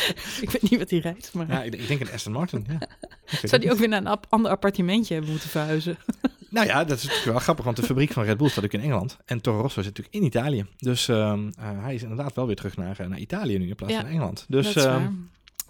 [0.40, 1.48] ik weet niet wat hij rijdt, maar...
[1.48, 2.66] Ja, ik, ik denk een Aston Martin.
[2.68, 2.78] Ja.
[3.48, 5.98] Zou die ook weer naar een ap- ander appartementje hebben moeten verhuizen?
[6.50, 8.72] Nou ja, dat is natuurlijk wel grappig, want de fabriek van Red Bull staat ook
[8.72, 9.16] in Engeland.
[9.24, 10.66] En Toro Rosso zit natuurlijk in Italië.
[10.78, 13.74] Dus ehm, eh, hij is inderdaad wel weer terug naar, eh, naar Italië nu in
[13.74, 14.44] plaats Ja, van Engeland.
[14.48, 15.06] Dus dat is ehm.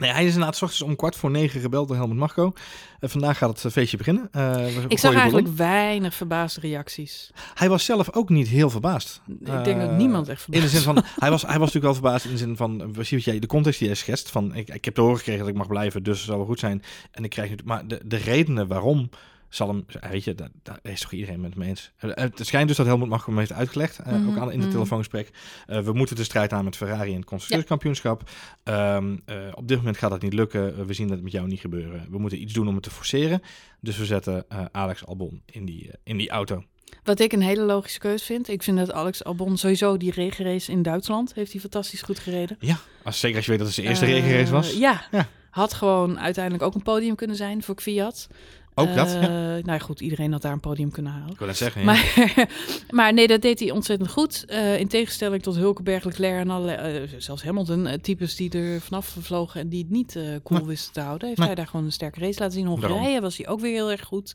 [0.00, 2.52] Nee, hij is inderdaad 's ochtends om kwart voor negen gebeld door Helmut Marco.
[3.00, 4.28] En vandaag gaat het eh, feestje beginnen.
[4.32, 7.30] Eh, Ik zag eigenlijk weinig verbaasde reacties.
[7.54, 9.20] Hij was zelf ook niet heel verbaasd.
[9.28, 11.72] Ik denk dat Eh, niemand echt In de verbaasd zin van, hij was, hij was
[11.72, 14.30] natuurlijk wel verbaasd in de zin van, precies wat jij, de context die jij schetst.
[14.30, 16.46] Van, ik, ik heb te horen gekregen dat ik mag blijven, dus het zal wel
[16.46, 16.82] goed zijn.
[17.10, 19.10] En ik krijg nu, maar de, de redenen waarom
[19.50, 21.92] zal hem, weet je, daar, daar is toch iedereen met me eens.
[21.96, 24.60] Eh, Het schijnt dus dat Helmut Marko heeft uitgelegd, eh, Mhm, ook aan, in het
[24.60, 24.70] mhm.
[24.70, 25.30] telefoongesprek.
[25.66, 28.30] Eh, we moeten de strijd aan met Ferrari in het constructeurskampioenschap.
[28.62, 30.86] Ehm, eh, op dit moment gaat dat niet lukken.
[30.86, 32.06] We zien dat met jou niet gebeuren.
[32.10, 33.42] We moeten iets doen om het te forceren.
[33.80, 36.64] Dus we zetten Alex Albon in die, in die auto.
[37.04, 38.48] Wat ik een hele logische keus vind.
[38.48, 42.58] Ik vind dat Alex Albon sowieso die regenrace in Duitsland heeft hij fantastisch goed gereden.
[43.02, 44.72] Als, zeker als je weet dat het zijn eerste regenrace was.
[44.72, 45.04] Ja.
[45.10, 45.28] Ja.
[45.50, 48.28] Had gewoon uiteindelijk ook een podium kunnen zijn voor Fiat.
[48.74, 49.28] Ook dat, Eh, ja.
[49.28, 51.30] Nou ja, goed, iedereen had daar een podium kunnen halen.
[51.30, 51.86] Ik wil net zeggen, ja.
[51.86, 52.46] Maar,
[52.90, 54.44] maar nee, dat deed hij ontzettend goed.
[54.46, 59.16] Eh, in tegenstelling tot Hulkenberg, Leclerc en alle, eh, zelfs Hamilton, types die er vanaf
[59.20, 60.68] vlogen en die het niet cool Nee.
[60.68, 61.46] wisten te houden, heeft Nee.
[61.48, 62.64] hij daar gewoon een sterke race laten zien.
[62.64, 62.82] Daarom.
[62.90, 64.34] Hongarije was hij ook weer heel erg goed.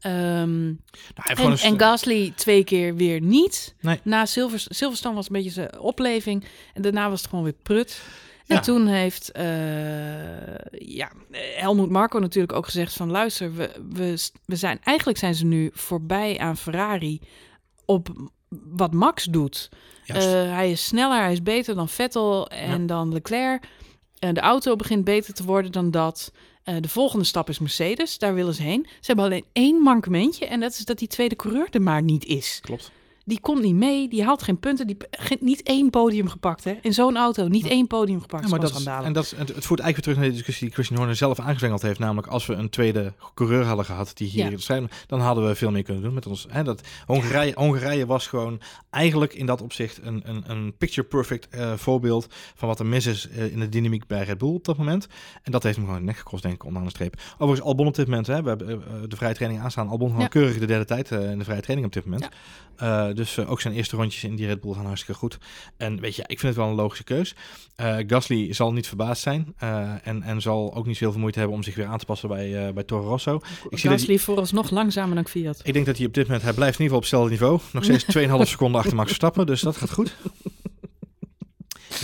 [0.00, 0.74] Ehm, Nou,
[1.34, 3.74] en, en Gasly twee keer weer niet.
[3.80, 4.00] Nee.
[4.02, 6.44] Na Silver, Silverstone was een beetje zijn opleving.
[6.74, 8.00] En daarna was het gewoon weer prut.
[8.46, 9.44] En toen heeft eh,
[10.70, 13.10] ja, Helmoet Marco natuurlijk ook gezegd van...
[13.10, 17.20] luister, we, we, we zijn, eigenlijk zijn ze nu voorbij aan Ferrari
[17.84, 18.08] op
[18.48, 19.68] wat Max doet.
[20.06, 22.86] Eh, hij is sneller, hij is beter dan Vettel en Ja.
[22.86, 23.64] dan Leclerc.
[24.18, 26.32] En de auto begint beter te worden dan dat.
[26.80, 28.86] De volgende stap is Mercedes, daar willen ze heen.
[28.88, 32.24] Ze hebben alleen één mankementje en dat is dat die tweede coureur er maar niet
[32.24, 32.58] is.
[32.62, 32.90] Klopt.
[33.28, 34.96] Die komt niet mee, die haalt geen punten, die
[35.40, 36.78] niet één podium gepakt hè.
[36.82, 38.42] In zo'n auto, niet één podium gepakt.
[38.44, 40.32] Ja, maar dat is en dat, is- het, het voert eigenlijk weer terug naar de
[40.32, 41.98] discussie die Christian Horner zelf aangezwengeld heeft.
[41.98, 44.50] Namelijk als we een tweede coureur hadden gehad die hier Ja.
[44.50, 46.46] in strijd, dan hadden we veel meer kunnen doen met ons.
[46.48, 48.60] Hè, dat, Hongarije, Hongarije was gewoon
[48.90, 53.06] eigenlijk in dat opzicht een, een, een picture perfect eh, voorbeeld van wat er mis
[53.06, 55.06] is eh, in de dynamiek bij Red Bull op dat moment.
[55.42, 57.14] En dat heeft hem gewoon nek gekost, denk ik, onderaan de streep.
[57.34, 59.88] Overigens, Albon op dit moment, hè, we hebben eh, de vrije training aanstaan.
[59.88, 60.28] Albon gewoon Ja.
[60.28, 62.28] keurig de derde tijd in de vrije training op dit moment.
[62.76, 65.38] Eh, dus eh, ook zijn eerste rondjes in die Red Bull gaan hartstikke goed.
[65.76, 67.34] En weet je, ik vind het wel een logische keus.
[67.76, 71.56] Eh, Gasly zal niet verbaasd zijn eh, en, en zal ook niet zoveel moeite hebben
[71.56, 73.40] om zich weer aan te passen bij, eh, bij Toro Rosso.
[73.68, 75.60] Ik zie Gasly vooralsnog langzamer dan Fiat.
[75.62, 77.60] Ik denk dat hij op dit moment, hij blijft in ieder geval op hetzelfde niveau.
[77.72, 80.16] Nog steeds 2,5 seconden achter Max Verstappen, dus dat gaat goed.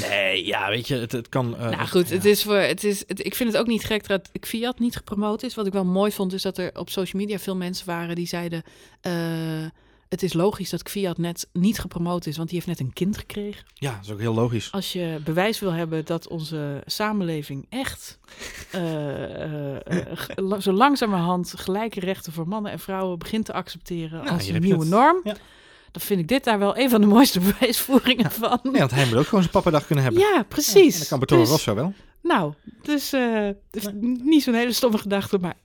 [0.01, 1.57] Nee, ja, weet je, het, het kan...
[1.57, 2.15] eh, nou goed, ja.
[2.15, 4.97] het is voor, het is, het, ik vind het ook niet gek dat Fiat niet
[4.97, 5.55] gepromoot is.
[5.55, 8.27] Wat ik wel mooi vond, is dat er op social media veel mensen waren die
[8.27, 8.63] zeiden...
[9.01, 9.13] eh,
[10.13, 13.19] het is logisch dat Fiat net niet gepromoot is, want die heeft net een kind
[13.19, 13.65] gekregen.
[13.75, 14.73] Ja, dat is ook heel logisch.
[14.73, 18.19] Als je bewijs wil hebben dat onze samenleving echt
[18.71, 19.77] eh, eh,
[20.37, 24.61] eh, zo langzamerhand gelijke rechten voor mannen en vrouwen begint te accepteren Nou, als een
[24.61, 24.89] nieuwe het.
[24.89, 25.37] norm, Ja.
[25.91, 28.59] dan vind ik dit daar wel een van de mooiste bewijsvoeringen van.
[28.63, 30.23] Nee, want hij moet ook gewoon zijn pappadag kunnen hebben.
[30.23, 30.93] Ja, precies.
[30.95, 31.93] En dat kan Toro Dus- Rosso wel.
[32.23, 33.13] Nou, dus
[34.23, 35.57] niet zo'n hele stomme gedachte, maar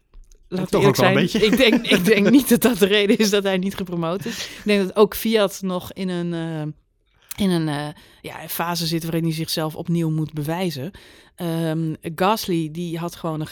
[0.48, 1.18] laat toch ook wel zijn.
[1.18, 1.46] een beetje.
[1.46, 4.46] Ik denk, ik denk niet dat dat de reden is dat hij niet gepromoot is.
[4.46, 7.88] Ik denk dat ook Fiat nog in een, eh, in een eh,
[8.22, 10.92] ja, fase zit waarin hij zichzelf opnieuw moet bewijzen.
[11.36, 13.48] Ehm, Gasly, die had gewoon een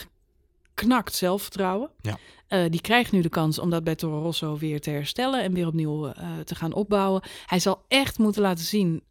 [0.74, 1.90] knakt zelfvertrouwen.
[2.00, 2.18] Ja.
[2.48, 5.52] Eh, die krijgt nu de kans om dat bij Toro Rosso weer te herstellen en
[5.52, 6.12] weer opnieuw
[6.44, 7.22] te gaan opbouwen.
[7.46, 9.02] Hij zal echt moeten laten zien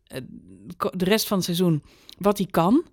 [0.78, 1.84] de rest van het seizoen
[2.18, 2.84] wat hij kan.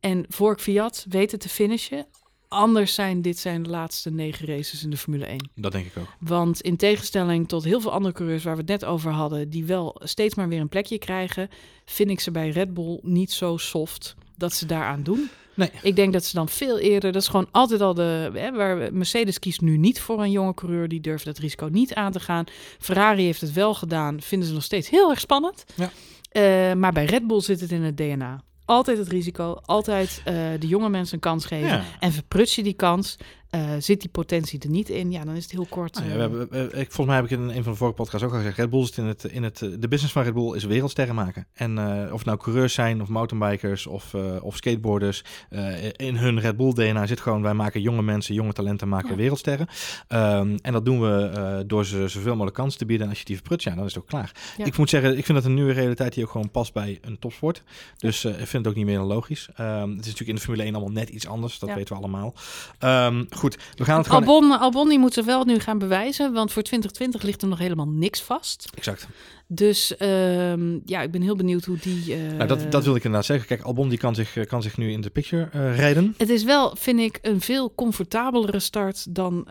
[0.00, 2.06] En voor Fiat weten te finishen
[2.50, 3.22] anders zijn.
[3.22, 5.50] Dit zijn de laatste negen races in de Formule 1.
[5.54, 6.08] Dat denk ik ook.
[6.18, 9.64] Want in tegenstelling tot heel veel andere coureurs waar we het net over hadden, die
[9.64, 11.48] wel steeds maar weer een plekje krijgen,
[11.84, 15.30] vind ik ze bij Red Bull niet zo soft dat ze daaraan doen.
[15.54, 15.70] Nee.
[15.82, 18.30] Ik denk dat ze dan veel eerder, dat is gewoon altijd al de.
[18.34, 21.94] Hè, waar Mercedes kiest nu niet voor een jonge coureur, die durft dat risico niet
[21.94, 22.44] aan te gaan.
[22.78, 25.64] Ferrari heeft het wel gedaan, vinden ze nog steeds heel erg spannend.
[25.74, 25.90] Ja.
[26.30, 28.42] Eh, maar bij Red Bull zit het in het DNA.
[28.70, 31.68] Altijd het risico, altijd eh, de jonge mensen een kans geven.
[31.68, 31.84] Ja.
[32.00, 33.16] En verpruts je die kans,
[33.50, 35.94] eh, zit die potentie er niet in, ja, dan is het heel kort.
[35.94, 37.78] Nou ja, eh, we hebben, eh, ik, volgens mij heb ik in een van de
[37.78, 38.56] vorige podcasts ook al gezegd.
[38.56, 41.46] Red Bull zit in het, in het, de business van Red Bull is wereldsterren maken.
[41.52, 45.24] En eh, of het nou coureurs zijn, of mountainbikers, of, eh, of skateboarders.
[45.50, 49.10] eh, in hun Red Bull DNA zit gewoon, wij maken jonge mensen, jonge talenten maken
[49.10, 49.16] Ja.
[49.16, 49.66] wereldsterren.
[50.08, 53.04] Ehm, en dat doen we eh, door ze zoveel mogelijk kansen te bieden.
[53.04, 54.32] En als je die verprutst, ja, dan is het ook klaar.
[54.56, 54.64] Ja.
[54.64, 57.18] Ik moet zeggen, ik vind dat een nieuwe realiteit die ook gewoon past bij een
[57.18, 57.62] topsport.
[57.96, 59.48] Dus eh, ik vind het ook niet meer dan logisch.
[59.54, 62.00] Ehm, het is natuurlijk in de Formule 1 allemaal net iets anders, dat weten we
[62.02, 62.34] allemaal.
[62.78, 64.22] Ehm, goed, we gaan het gewoon...
[64.22, 67.58] Albon, Albon die moet zich wel nu gaan bewijzen, want voor 2020 ligt er nog
[67.58, 68.68] helemaal niks vast.
[68.74, 69.06] Exact.
[69.52, 72.14] Dus ehm, ja, ik ben heel benieuwd hoe die...
[72.14, 73.46] eh, Nou, dat, dat wil ik inderdaad zeggen.
[73.46, 76.14] Kijk, Albon die kan zich, eh, kan zich nu in de picture eh, rijden.
[76.16, 79.48] Het is wel, vind ik, een veel comfortabelere start dan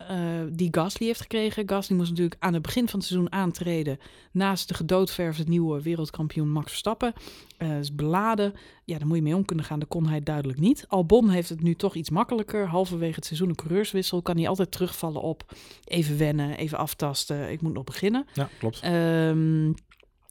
[0.52, 1.70] die Gasly heeft gekregen.
[1.70, 4.00] Gasly moest natuurlijk aan het begin van het seizoen aantreden.
[4.32, 7.14] Naast de gedoodverfde nieuwe wereldkampioen Max Verstappen.
[7.60, 8.54] Eh is beladen.
[8.84, 9.80] Ja, daar moet je mee om kunnen gaan.
[9.80, 10.86] Dat kon hij duidelijk niet.
[10.88, 12.68] Albon heeft het nu toch iets makkelijker.
[12.68, 14.22] Halverwege het seizoen een coureurswissel.
[14.22, 15.44] Kan hij altijd terugvallen op
[15.84, 17.52] even wennen, even aftasten.
[17.52, 18.26] Ik moet nog beginnen.
[18.34, 18.80] Ja, klopt.
[18.82, 19.72] Ehm,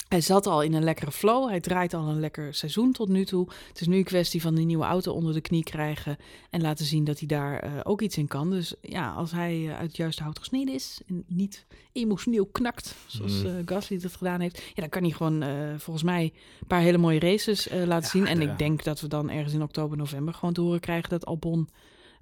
[0.09, 1.49] hij zat al in een lekkere flow.
[1.49, 3.49] Hij draait al een lekker seizoen tot nu toe.
[3.69, 6.17] Het is nu een kwestie van die nieuwe auto onder de knie krijgen.
[6.51, 8.51] En laten zien dat hij daar eh, ook iets in kan.
[8.51, 11.01] Dus ja, als hij eh, uit het juiste hout gesneden is.
[11.07, 12.95] En niet emotioneel knakt.
[13.07, 14.57] Zoals eh, Gasly dat gedaan heeft.
[14.57, 15.45] Ja, dan kan hij gewoon
[15.79, 16.23] volgens mij
[16.61, 18.27] een paar hele mooie races laten Ja, zien.
[18.27, 18.51] En ja.
[18.51, 21.69] ik denk dat we dan ergens in oktober, november gewoon te horen krijgen dat Albon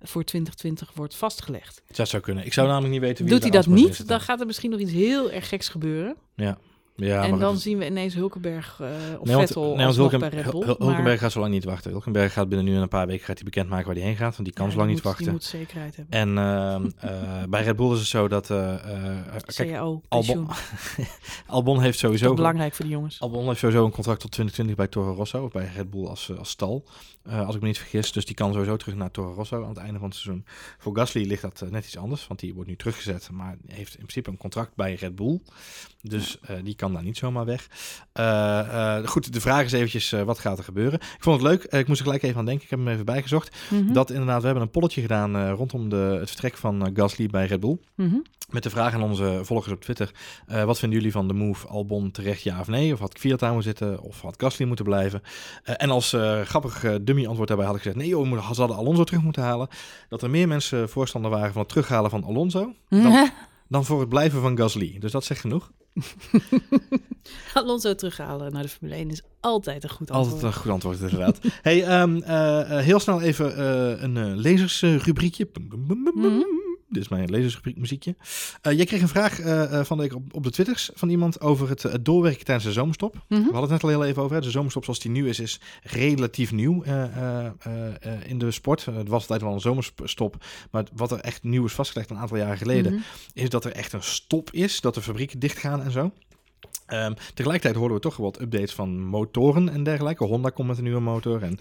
[0.00, 1.82] voor 2020 wordt vastgelegd.
[1.86, 2.46] Dat zou kunnen.
[2.46, 4.80] Ik zou namelijk niet weten wie Doet hij dat niet, dan gaat er misschien nog
[4.80, 6.16] iets heel erg geks gebeuren.
[6.34, 6.58] Ja.
[6.96, 8.86] Ja, en dan het- zien we ineens Hulkenberg eh
[9.20, 10.52] of Nee, Vettel nee, want alsnog Hulken- bij Red Bull.
[10.52, 11.90] Hul- Hul- maar Hulkenberg gaat zo lang niet wachten.
[11.90, 14.32] Hulkenberg gaat binnen nu en een paar weken gaat hij bekendmaken waar hij heen gaat.
[14.32, 15.24] Want die kan ja, zo lang die niet wachten.
[15.24, 16.18] Die moet zekerheid hebben.
[16.20, 18.50] En ehm, eh, bij Red Bull is het zo dat...
[18.50, 18.74] eh,
[19.54, 20.48] kijk, CAO, Albon.
[21.46, 22.34] Albon heeft sowieso...
[22.34, 23.20] belangrijk voor de jongens.
[23.20, 26.32] Albon heeft sowieso een contract tot 2020 bij Toro Rosso, of bij Red Bull als,
[26.38, 26.84] als stal,
[27.28, 28.12] eh, als ik me niet vergis.
[28.12, 30.44] Dus die kan sowieso terug naar Toro Rosso aan het einde van het seizoen.
[30.78, 33.92] Voor Gasly ligt dat eh, net iets anders, want die wordt nu teruggezet, maar heeft
[33.92, 35.40] in principe een contract bij Red Bull.
[36.02, 37.68] Dus eh, die kan daar niet zomaar weg.
[39.04, 41.00] Goed, de vraag is eventjes, wat gaat er gebeuren?
[41.00, 43.04] Ik vond het leuk, ik moest er gelijk even aan denken, ik heb hem even
[43.04, 43.56] bijgezocht.
[43.70, 43.92] Mhm.
[43.92, 47.60] Dat inderdaad, we hebben een polletje gedaan rondom de, het vertrek van Gasly bij Red
[47.60, 47.78] Bull.
[47.94, 48.16] Mhm.
[48.46, 50.10] Met de vraag aan onze volgers op Twitter.
[50.46, 52.92] eh, wat vinden jullie van de move Albon terecht ja of nee?
[52.92, 54.00] Of had Kvyat aan moeten zitten?
[54.00, 55.22] Of had Gasly moeten blijven?
[55.62, 58.00] Eh, en als eh, grappig dummy antwoord daarbij had ik gezegd...
[58.00, 59.68] nee joh, ze hadden Alonso terug moeten halen.
[60.08, 62.72] Dat er meer mensen voorstander waren van het terughalen van Alonso...
[62.88, 63.30] dan,
[63.68, 64.96] dan voor het blijven van Gasly.
[64.98, 65.70] Dus dat zegt genoeg.
[67.54, 70.32] Alonso terughalen naar de Formule 1 is altijd een goed antwoord.
[70.32, 71.38] Altijd een goed antwoord inderdaad.
[71.62, 73.64] hey, ehm, eh, eh, heel snel even
[74.04, 75.48] een lezersrubriekje.
[76.88, 78.16] Dit is mijn lezersrubriek muziekje.
[78.60, 81.08] Eh, jij kreeg een vraag eh, eh, van de week op, op de Twitters van
[81.08, 83.14] iemand over het, het doorwerken tijdens de zomerstop.
[83.28, 83.40] Mhm.
[83.40, 84.36] We hadden het net al heel even over.
[84.36, 84.42] Hè.
[84.42, 86.82] De zomerstop zoals die nu is, is relatief nieuw
[88.26, 88.84] in de sport.
[88.84, 90.44] Het was altijd wel een zomerstop.
[90.70, 93.02] Maar wat er echt nieuw is vastgelegd een aantal jaren geleden, Mhm.
[93.34, 94.80] is dat er echt een stop is.
[94.80, 96.12] Dat de fabrieken dichtgaan en zo.
[96.86, 100.24] Ehm, tegelijkertijd hoorden we toch wel wat updates van motoren en dergelijke.
[100.24, 101.58] Honda komt met een nieuwe motor en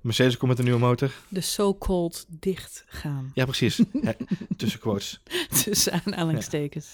[0.00, 1.10] Mercedes komt met een nieuwe motor.
[1.28, 3.30] De so-called dicht gaan.
[3.34, 3.80] Ja, precies.
[4.56, 5.20] Tussen quotes.
[5.64, 6.86] Tussen aanhalingstekens.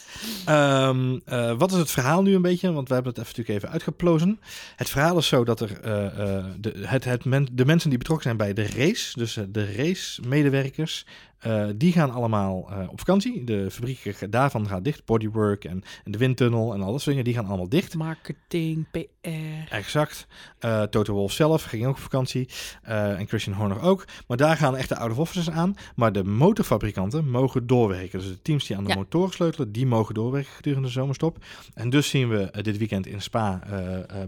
[0.45, 2.73] Ehm, eh, wat is het verhaal nu een beetje?
[2.73, 4.41] Want we hebben het even, natuurlijk even uitgeplozen.
[4.77, 6.07] Het verhaal is zo dat er eh,
[6.39, 9.75] eh, de, het, het men- de mensen die betrokken zijn bij de race, dus de
[9.75, 11.07] race-medewerkers,
[11.39, 13.45] eh, die gaan allemaal eh, op vakantie.
[13.45, 15.05] De fabriek daarvan gaat dicht.
[15.05, 17.95] Bodywork en, en de windtunnel en al dat soort dingen, die gaan allemaal dicht.
[17.95, 19.29] Marketing, PR.
[19.71, 20.27] Exact.
[20.59, 22.49] Eh Toto Wolff zelf ging ook op vakantie.
[22.83, 24.05] en Christian Horner ook.
[24.27, 25.75] Maar daar gaan echt de out of offices aan.
[25.97, 28.19] Maar de motorfabrikanten mogen doorwerken.
[28.19, 28.97] Dus de teams die aan de Ja.
[28.97, 31.45] motoren sleutelen, die mogen doorwerken gedurende de zomerstop.
[31.75, 33.61] En dus zien we dit weekend in Spa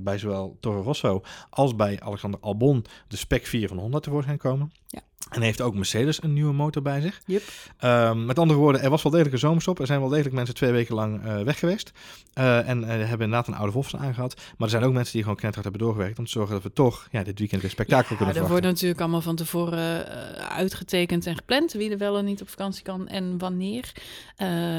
[0.00, 4.72] bij zowel Toro Rosso als bij Alexander Albon de Spec 4 van Honda tevoorschijn komen.
[4.86, 5.00] Ja.
[5.30, 7.20] En heeft ook Mercedes een nieuwe motor bij zich.
[7.26, 7.42] Yep.
[7.78, 9.78] Ehm, met andere woorden, er was wel degelijk een zomerstop.
[9.78, 11.92] Er zijn wel degelijk mensen twee weken lang eh, weg geweest.
[12.32, 14.34] Eh, en eh, hebben inderdaad een oude office aangehad.
[14.36, 16.18] Maar er zijn ook mensen die gewoon knetterhard hebben doorgewerkt.
[16.18, 18.60] Om te zorgen dat we toch ja, dit weekend weer spektakel Ja, kunnen er verwachten.
[18.60, 20.06] wordt natuurlijk allemaal van tevoren
[20.48, 23.92] uitgetekend en gepland wie er wel en niet op vakantie kan en wanneer.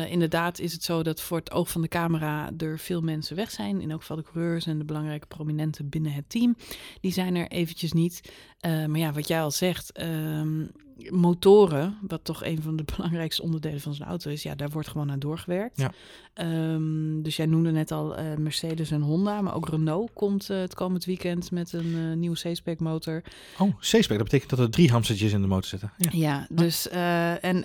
[0.10, 3.52] Inderdaad is het zo dat voor het oog van de camera er veel mensen weg
[3.52, 3.82] zijn.
[3.82, 6.56] In elk geval de coureurs en de belangrijke prominenten binnen het team.
[7.02, 8.22] Die zijn er eventjes niet.
[8.60, 10.66] Eh, maar ja, wat jij al zegt, ehm,
[11.10, 14.88] motoren, wat toch een van de belangrijkste onderdelen van zijn auto is, ja, daar wordt
[14.88, 15.78] gewoon aan doorgewerkt.
[15.78, 15.92] Ja.
[16.34, 20.58] Ehm, dus jij noemde net al eh, Mercedes en Honda, maar ook Renault komt eh,
[20.58, 23.22] het komend weekend met een eh, nieuwe C-spec motor.
[23.58, 25.92] Oh, C-spec, dat betekent dat er drie hamstertjes in de motor zitten.
[25.98, 26.10] Ja.
[26.12, 27.64] Ja, dus eh, en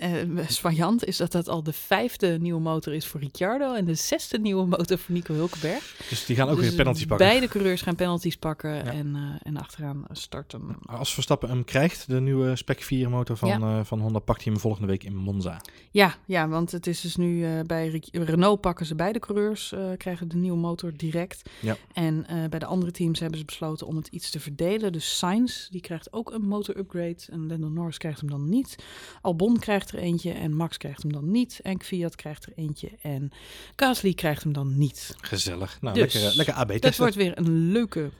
[0.49, 4.39] zwaaiant is dat dat al de vijfde nieuwe motor is voor Ricciardo en de zesde
[4.39, 5.97] nieuwe motor voor Nico Hulkenberg.
[6.09, 7.26] Dus die gaan ook Dus weer penalties pakken.
[7.26, 8.85] Beide coureurs gaan penalties pakken Ja.
[8.85, 10.76] en, en achteraan starten.
[10.87, 13.78] Als Verstappen hem krijgt, de nieuwe Spec 4 motor van, Ja.
[13.78, 15.60] eh, van Honda, pakt hij hem volgende week in Monza.
[15.90, 19.90] Ja, ja, want het is dus nu eh, bij Renault pakken ze beide coureurs, eh,
[19.96, 21.50] krijgen de nieuwe motor direct.
[21.60, 21.76] Ja.
[21.92, 24.92] En bij de andere teams hebben ze besloten om het iets te verdelen.
[24.92, 28.76] Dus Sainz, die krijgt ook een motor upgrade en Lando Norris krijgt hem dan niet.
[29.22, 31.60] Albon krijgt er eentje en Max krijgt hem dan niet.
[31.62, 33.30] En Fiat krijgt er eentje en
[33.76, 35.14] Gasly krijgt hem dan niet.
[35.20, 35.78] Gezellig.
[35.80, 38.10] Nou, Dus, lekker, lekker AB Dat wordt weer een leuke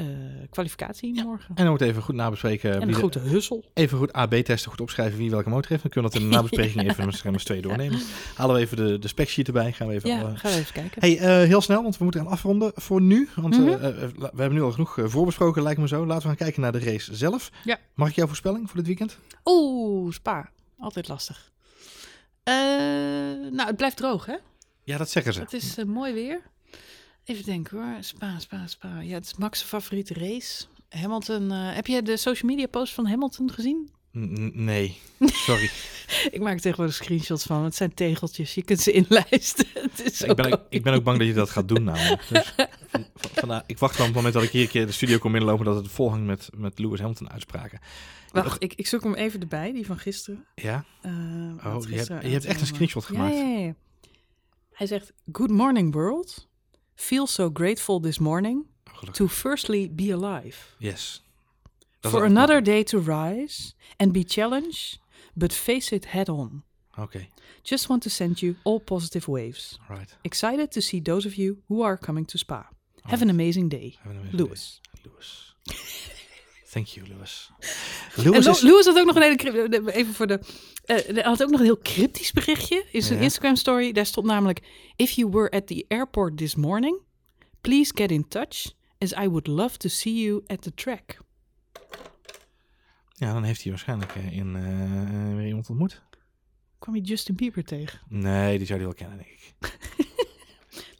[0.00, 1.48] eh, kwalificatie morgen.
[1.48, 2.80] En dan moet even goed nabespreken.
[2.80, 3.64] En een grote hussel.
[3.74, 5.82] Even goed AB testen, goed opschrijven wie welke motor heeft.
[5.82, 8.00] Dan kunnen we dat in de nabespreking even met z'n twee doornemen.
[8.34, 9.72] Halen we even de, de spec sheet erbij.
[9.72, 11.00] Gaan we even Ja, alle- gaan we even kijken.
[11.00, 13.28] Hey, eh, heel snel, want we moeten gaan afronden voor nu.
[13.36, 13.68] Want Mhm.
[13.68, 16.06] eh, we hebben nu al genoeg voorbesproken, lijkt me zo.
[16.06, 17.50] Laten we gaan kijken naar de race zelf.
[17.64, 17.78] Ja.
[17.94, 19.18] Mag ik jouw voorspelling voor dit weekend?
[19.44, 20.50] Oeh, Spa.
[20.78, 21.48] Altijd lastig.
[23.50, 24.36] Nou, het blijft droog, hè?
[24.84, 25.40] Ja, dat zeggen ze.
[25.40, 26.40] Het is mooi weer.
[27.30, 27.96] Even denken hoor.
[28.02, 29.00] Spa, Spa, Spa.
[29.00, 30.64] Ja, het is Max' favoriete race.
[30.88, 31.50] Hamilton.
[31.52, 33.90] eh, heb je de social media post van Hamilton gezien?
[34.18, 34.96] N- nee,
[35.46, 35.70] sorry.
[36.30, 37.64] Ik maak er tegenwoordig screenshots van.
[37.64, 38.54] Het zijn tegeltjes.
[38.54, 39.66] Je kunt ze inlijsten.
[39.90, 42.28] Het is ik, ben, ook- ik ben ook bang dat je dat gaat doen namelijk.
[42.28, 42.66] Dus van,
[43.14, 45.18] van- vandaar- ik wacht wel op het moment dat ik hier een keer de studio
[45.18, 45.64] kom inlopen...
[45.64, 47.80] dat het volhangt met, met Lewis Hamilton uitspraken.
[48.32, 49.72] Wacht, ik, ik zoek hem even erbij.
[49.72, 50.44] Die van gisteren.
[50.54, 50.84] Ja?
[51.02, 51.12] Eh,
[51.64, 53.34] Oh, je hebt, je hebt echt een screenshot gemaakt.
[53.34, 53.74] Ja, ja, ja.
[54.72, 56.48] Hij zegt: Good morning, world.
[57.00, 59.14] Feel so grateful this morning gelukkig.
[59.14, 60.54] to firstly be alive.
[60.78, 61.22] Yes.
[62.00, 64.98] Dat For another day to rise and be challenged,
[65.34, 66.62] but face it head on.
[66.98, 67.28] Okay.
[67.62, 69.78] Just want to send you all positive waves.
[69.90, 70.16] right.
[70.22, 72.54] Excited to see those of you who are coming to Spa.
[72.54, 72.68] Have
[73.04, 73.22] Alright.
[73.22, 73.96] an amazing day.
[74.04, 74.80] We hem even Lewis.
[75.04, 75.12] weer.
[75.12, 75.54] Lewis.
[76.70, 77.50] Thank you, Lewis.
[78.14, 78.60] Lewis Lo- is...
[78.60, 80.40] Lewis had ook nog een hele even voor de.
[80.84, 83.24] hij had ook nog een heel cryptisch berichtje in zijn Ja.
[83.24, 83.92] Instagram story.
[83.92, 84.60] Daar stond namelijk:
[84.96, 86.98] If you were at the airport this morning,
[87.60, 91.18] please get in touch, as I would love to see you at the track.
[93.12, 96.02] Ja, dan heeft hij waarschijnlijk eh, in, eh, weer iemand ontmoet.
[96.78, 98.00] Kwam je Justin Bieber tegen?
[98.08, 99.54] Nee, die zou hij wel kennen, denk ik.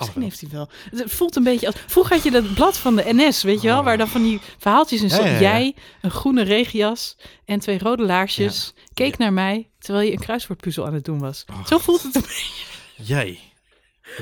[0.01, 0.69] Misschien heeft hij wel.
[0.91, 1.75] Het voelt een beetje als.
[1.87, 3.85] Vroeger had je dat blad van de NS, weet je wel, Oh.
[3.85, 5.29] waar dan van die verhaaltjes in Ja, stond.
[5.29, 5.41] ja, ja.
[5.41, 10.87] Jij, een groene regenjas en twee rode laarsjes, keek naar mij terwijl je een kruiswoordpuzzel
[10.87, 11.45] aan het doen was.
[11.51, 12.65] Oh, Zo voelt het een beetje.
[12.97, 13.39] Jij,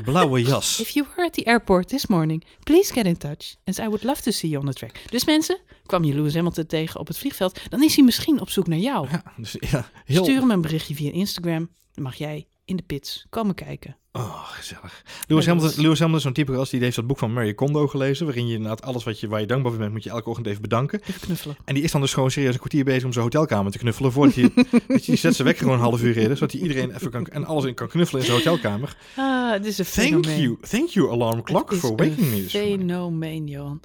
[0.05, 0.81] blauwe jas.
[0.81, 4.03] If you were at the airport this morning, please get in touch, as I would
[4.03, 5.11] love to see you on the track.
[5.11, 8.51] Dus mensen, kwam je Lewis Hamilton tegen op het vliegveld, dan is hij misschien op
[8.51, 9.09] zoek naar jou.
[9.11, 9.57] Ja, dus
[10.05, 10.25] heel...
[10.25, 13.97] Stuur hem een berichtje via Instagram, dan mag jij in de pits komen kijken.
[14.13, 15.03] Oh, gezellig.
[15.27, 17.55] Lewis dat Hamilton, Lewis Hamilton is zo'n type gast die heeft dat boek van Mary
[17.55, 20.11] Kondo gelezen, waarin je inderdaad alles wat je, waar je dankbaar voor bent, moet je
[20.11, 21.01] elke ochtend even bedanken.
[21.01, 21.57] Even knuffelen.
[21.65, 24.13] En die is dan dus gewoon serieus een kwartier bezig om zijn hotelkamer te knuffelen,
[24.13, 24.51] voordat hij,
[24.89, 27.11] weet je, die zet zijn wekker gewoon een half uur eerder, zodat hij iedereen even
[27.11, 28.97] kan, en alles in kan knuffelen in zijn hotelkamer.
[29.17, 30.41] Ah, het is een Thank fenomeen.
[30.41, 32.45] you, thank you alarm clock for waking me.
[32.49, 33.81] Fenomeen, Johan.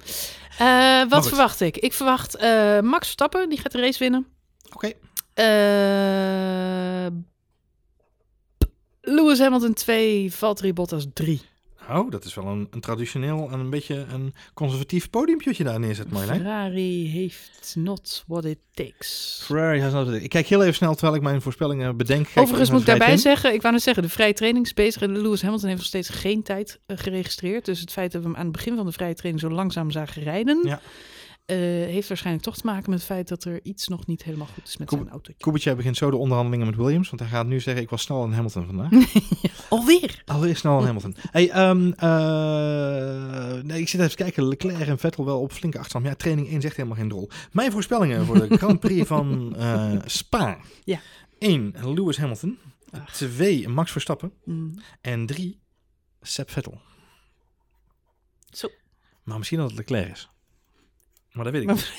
[0.58, 1.76] Eh, wat verwacht ik?
[1.76, 4.26] Ik verwacht eh, Max Verstappen, die gaat de race winnen.
[4.72, 4.92] Oké,
[5.34, 7.06] Eh,
[9.04, 11.40] Lewis Hamilton 2, Valtteri Bottas 3.
[11.90, 16.10] oh, dat is wel een, een traditioneel en een beetje een conservatief podiumpje daar neerzet,
[16.10, 16.40] Marjolein.
[16.40, 19.40] Ferrari heeft not what it takes.
[19.44, 22.26] Ferrari has not- Ik kijk heel even snel terwijl ik mijn voorspellingen bedenk.
[22.34, 25.20] Overigens moet ik daarbij zeggen, ik wou net zeggen, de vrije training is bezig en
[25.22, 27.64] Lewis Hamilton heeft nog steeds geen tijd eh, geregistreerd.
[27.64, 29.90] Dus het feit dat we hem aan het begin van de vrije training zo langzaam
[29.90, 30.80] zagen rijden, Ja.
[31.46, 34.46] Eh, heeft waarschijnlijk toch te maken met het feit dat er iets nog niet helemaal
[34.46, 35.42] goed is met zijn autootje.
[35.42, 38.22] Kubica begint zo de onderhandelingen met Williams, want hij gaat nu zeggen ik was snel
[38.22, 38.90] aan Hamilton vandaag.
[39.68, 40.22] Alweer!
[40.26, 41.16] Alweer snel aan Hamilton.
[41.30, 44.48] Hey, ehm, eh, nee, ik zit even te kijken.
[44.48, 46.06] Leclerc en Vettel wel op flinke achterstand.
[46.06, 47.30] Ja, training 1 zegt helemaal geen drol.
[47.52, 50.58] Mijn voorspellingen voor de Grand Prix van eh, Spa.
[50.84, 51.00] Ja.
[51.38, 51.74] 1.
[51.94, 52.58] Lewis Hamilton.
[53.12, 53.68] 2.
[53.68, 54.32] Max Verstappen.
[54.44, 54.74] Mm.
[55.00, 55.60] En 3.
[56.20, 56.80] Seb Vettel.
[58.50, 58.68] Zo.
[59.22, 60.28] Maar misschien dat het Leclerc is.
[61.34, 61.92] Maar dat weet ik niet.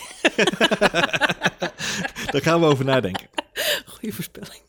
[2.31, 3.27] Daar gaan we over nadenken.
[3.85, 4.61] Goeie voorspelling.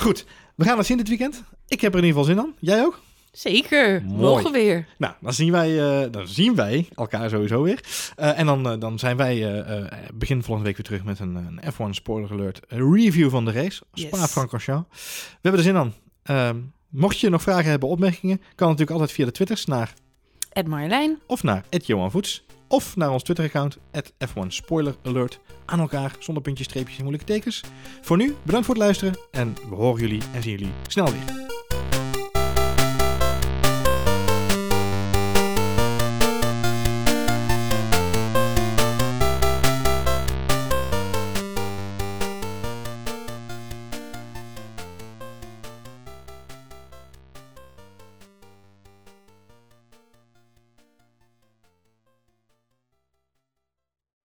[0.00, 0.24] Goed,
[0.54, 1.42] we gaan het zien dit weekend.
[1.68, 2.54] Ik heb er in ieder geval zin aan.
[2.60, 3.00] Jij ook?
[3.32, 4.16] Zeker, Mooi.
[4.20, 4.86] morgen weer.
[4.98, 7.84] Nou, dan zien wij, eh, dan zien wij elkaar sowieso weer.
[8.16, 11.18] Eh, en dan, eh, dan zijn wij eh, eh, begin volgende week weer terug met
[11.18, 13.82] een, een F1 Spoiler Alert review van de race.
[13.92, 14.06] Yes.
[14.06, 14.88] Spa-Francorchamps.
[15.30, 15.94] We hebben er zin aan.
[16.22, 16.56] Ehm,
[16.88, 19.92] mocht je nog vragen hebben, opmerkingen, kan natuurlijk altijd via de Twitters naar
[20.52, 21.18] Ed Marjolein.
[21.26, 22.44] of naar Johan Voets.
[22.68, 23.78] Of naar ons Twitter-account,
[24.26, 25.40] F1 Spoiler Alert.
[25.64, 27.64] Aan elkaar, zonder puntjes, streepjes en moeilijke tekens.
[28.00, 31.57] Voor nu, bedankt voor het luisteren en we horen jullie en zien jullie snel weer.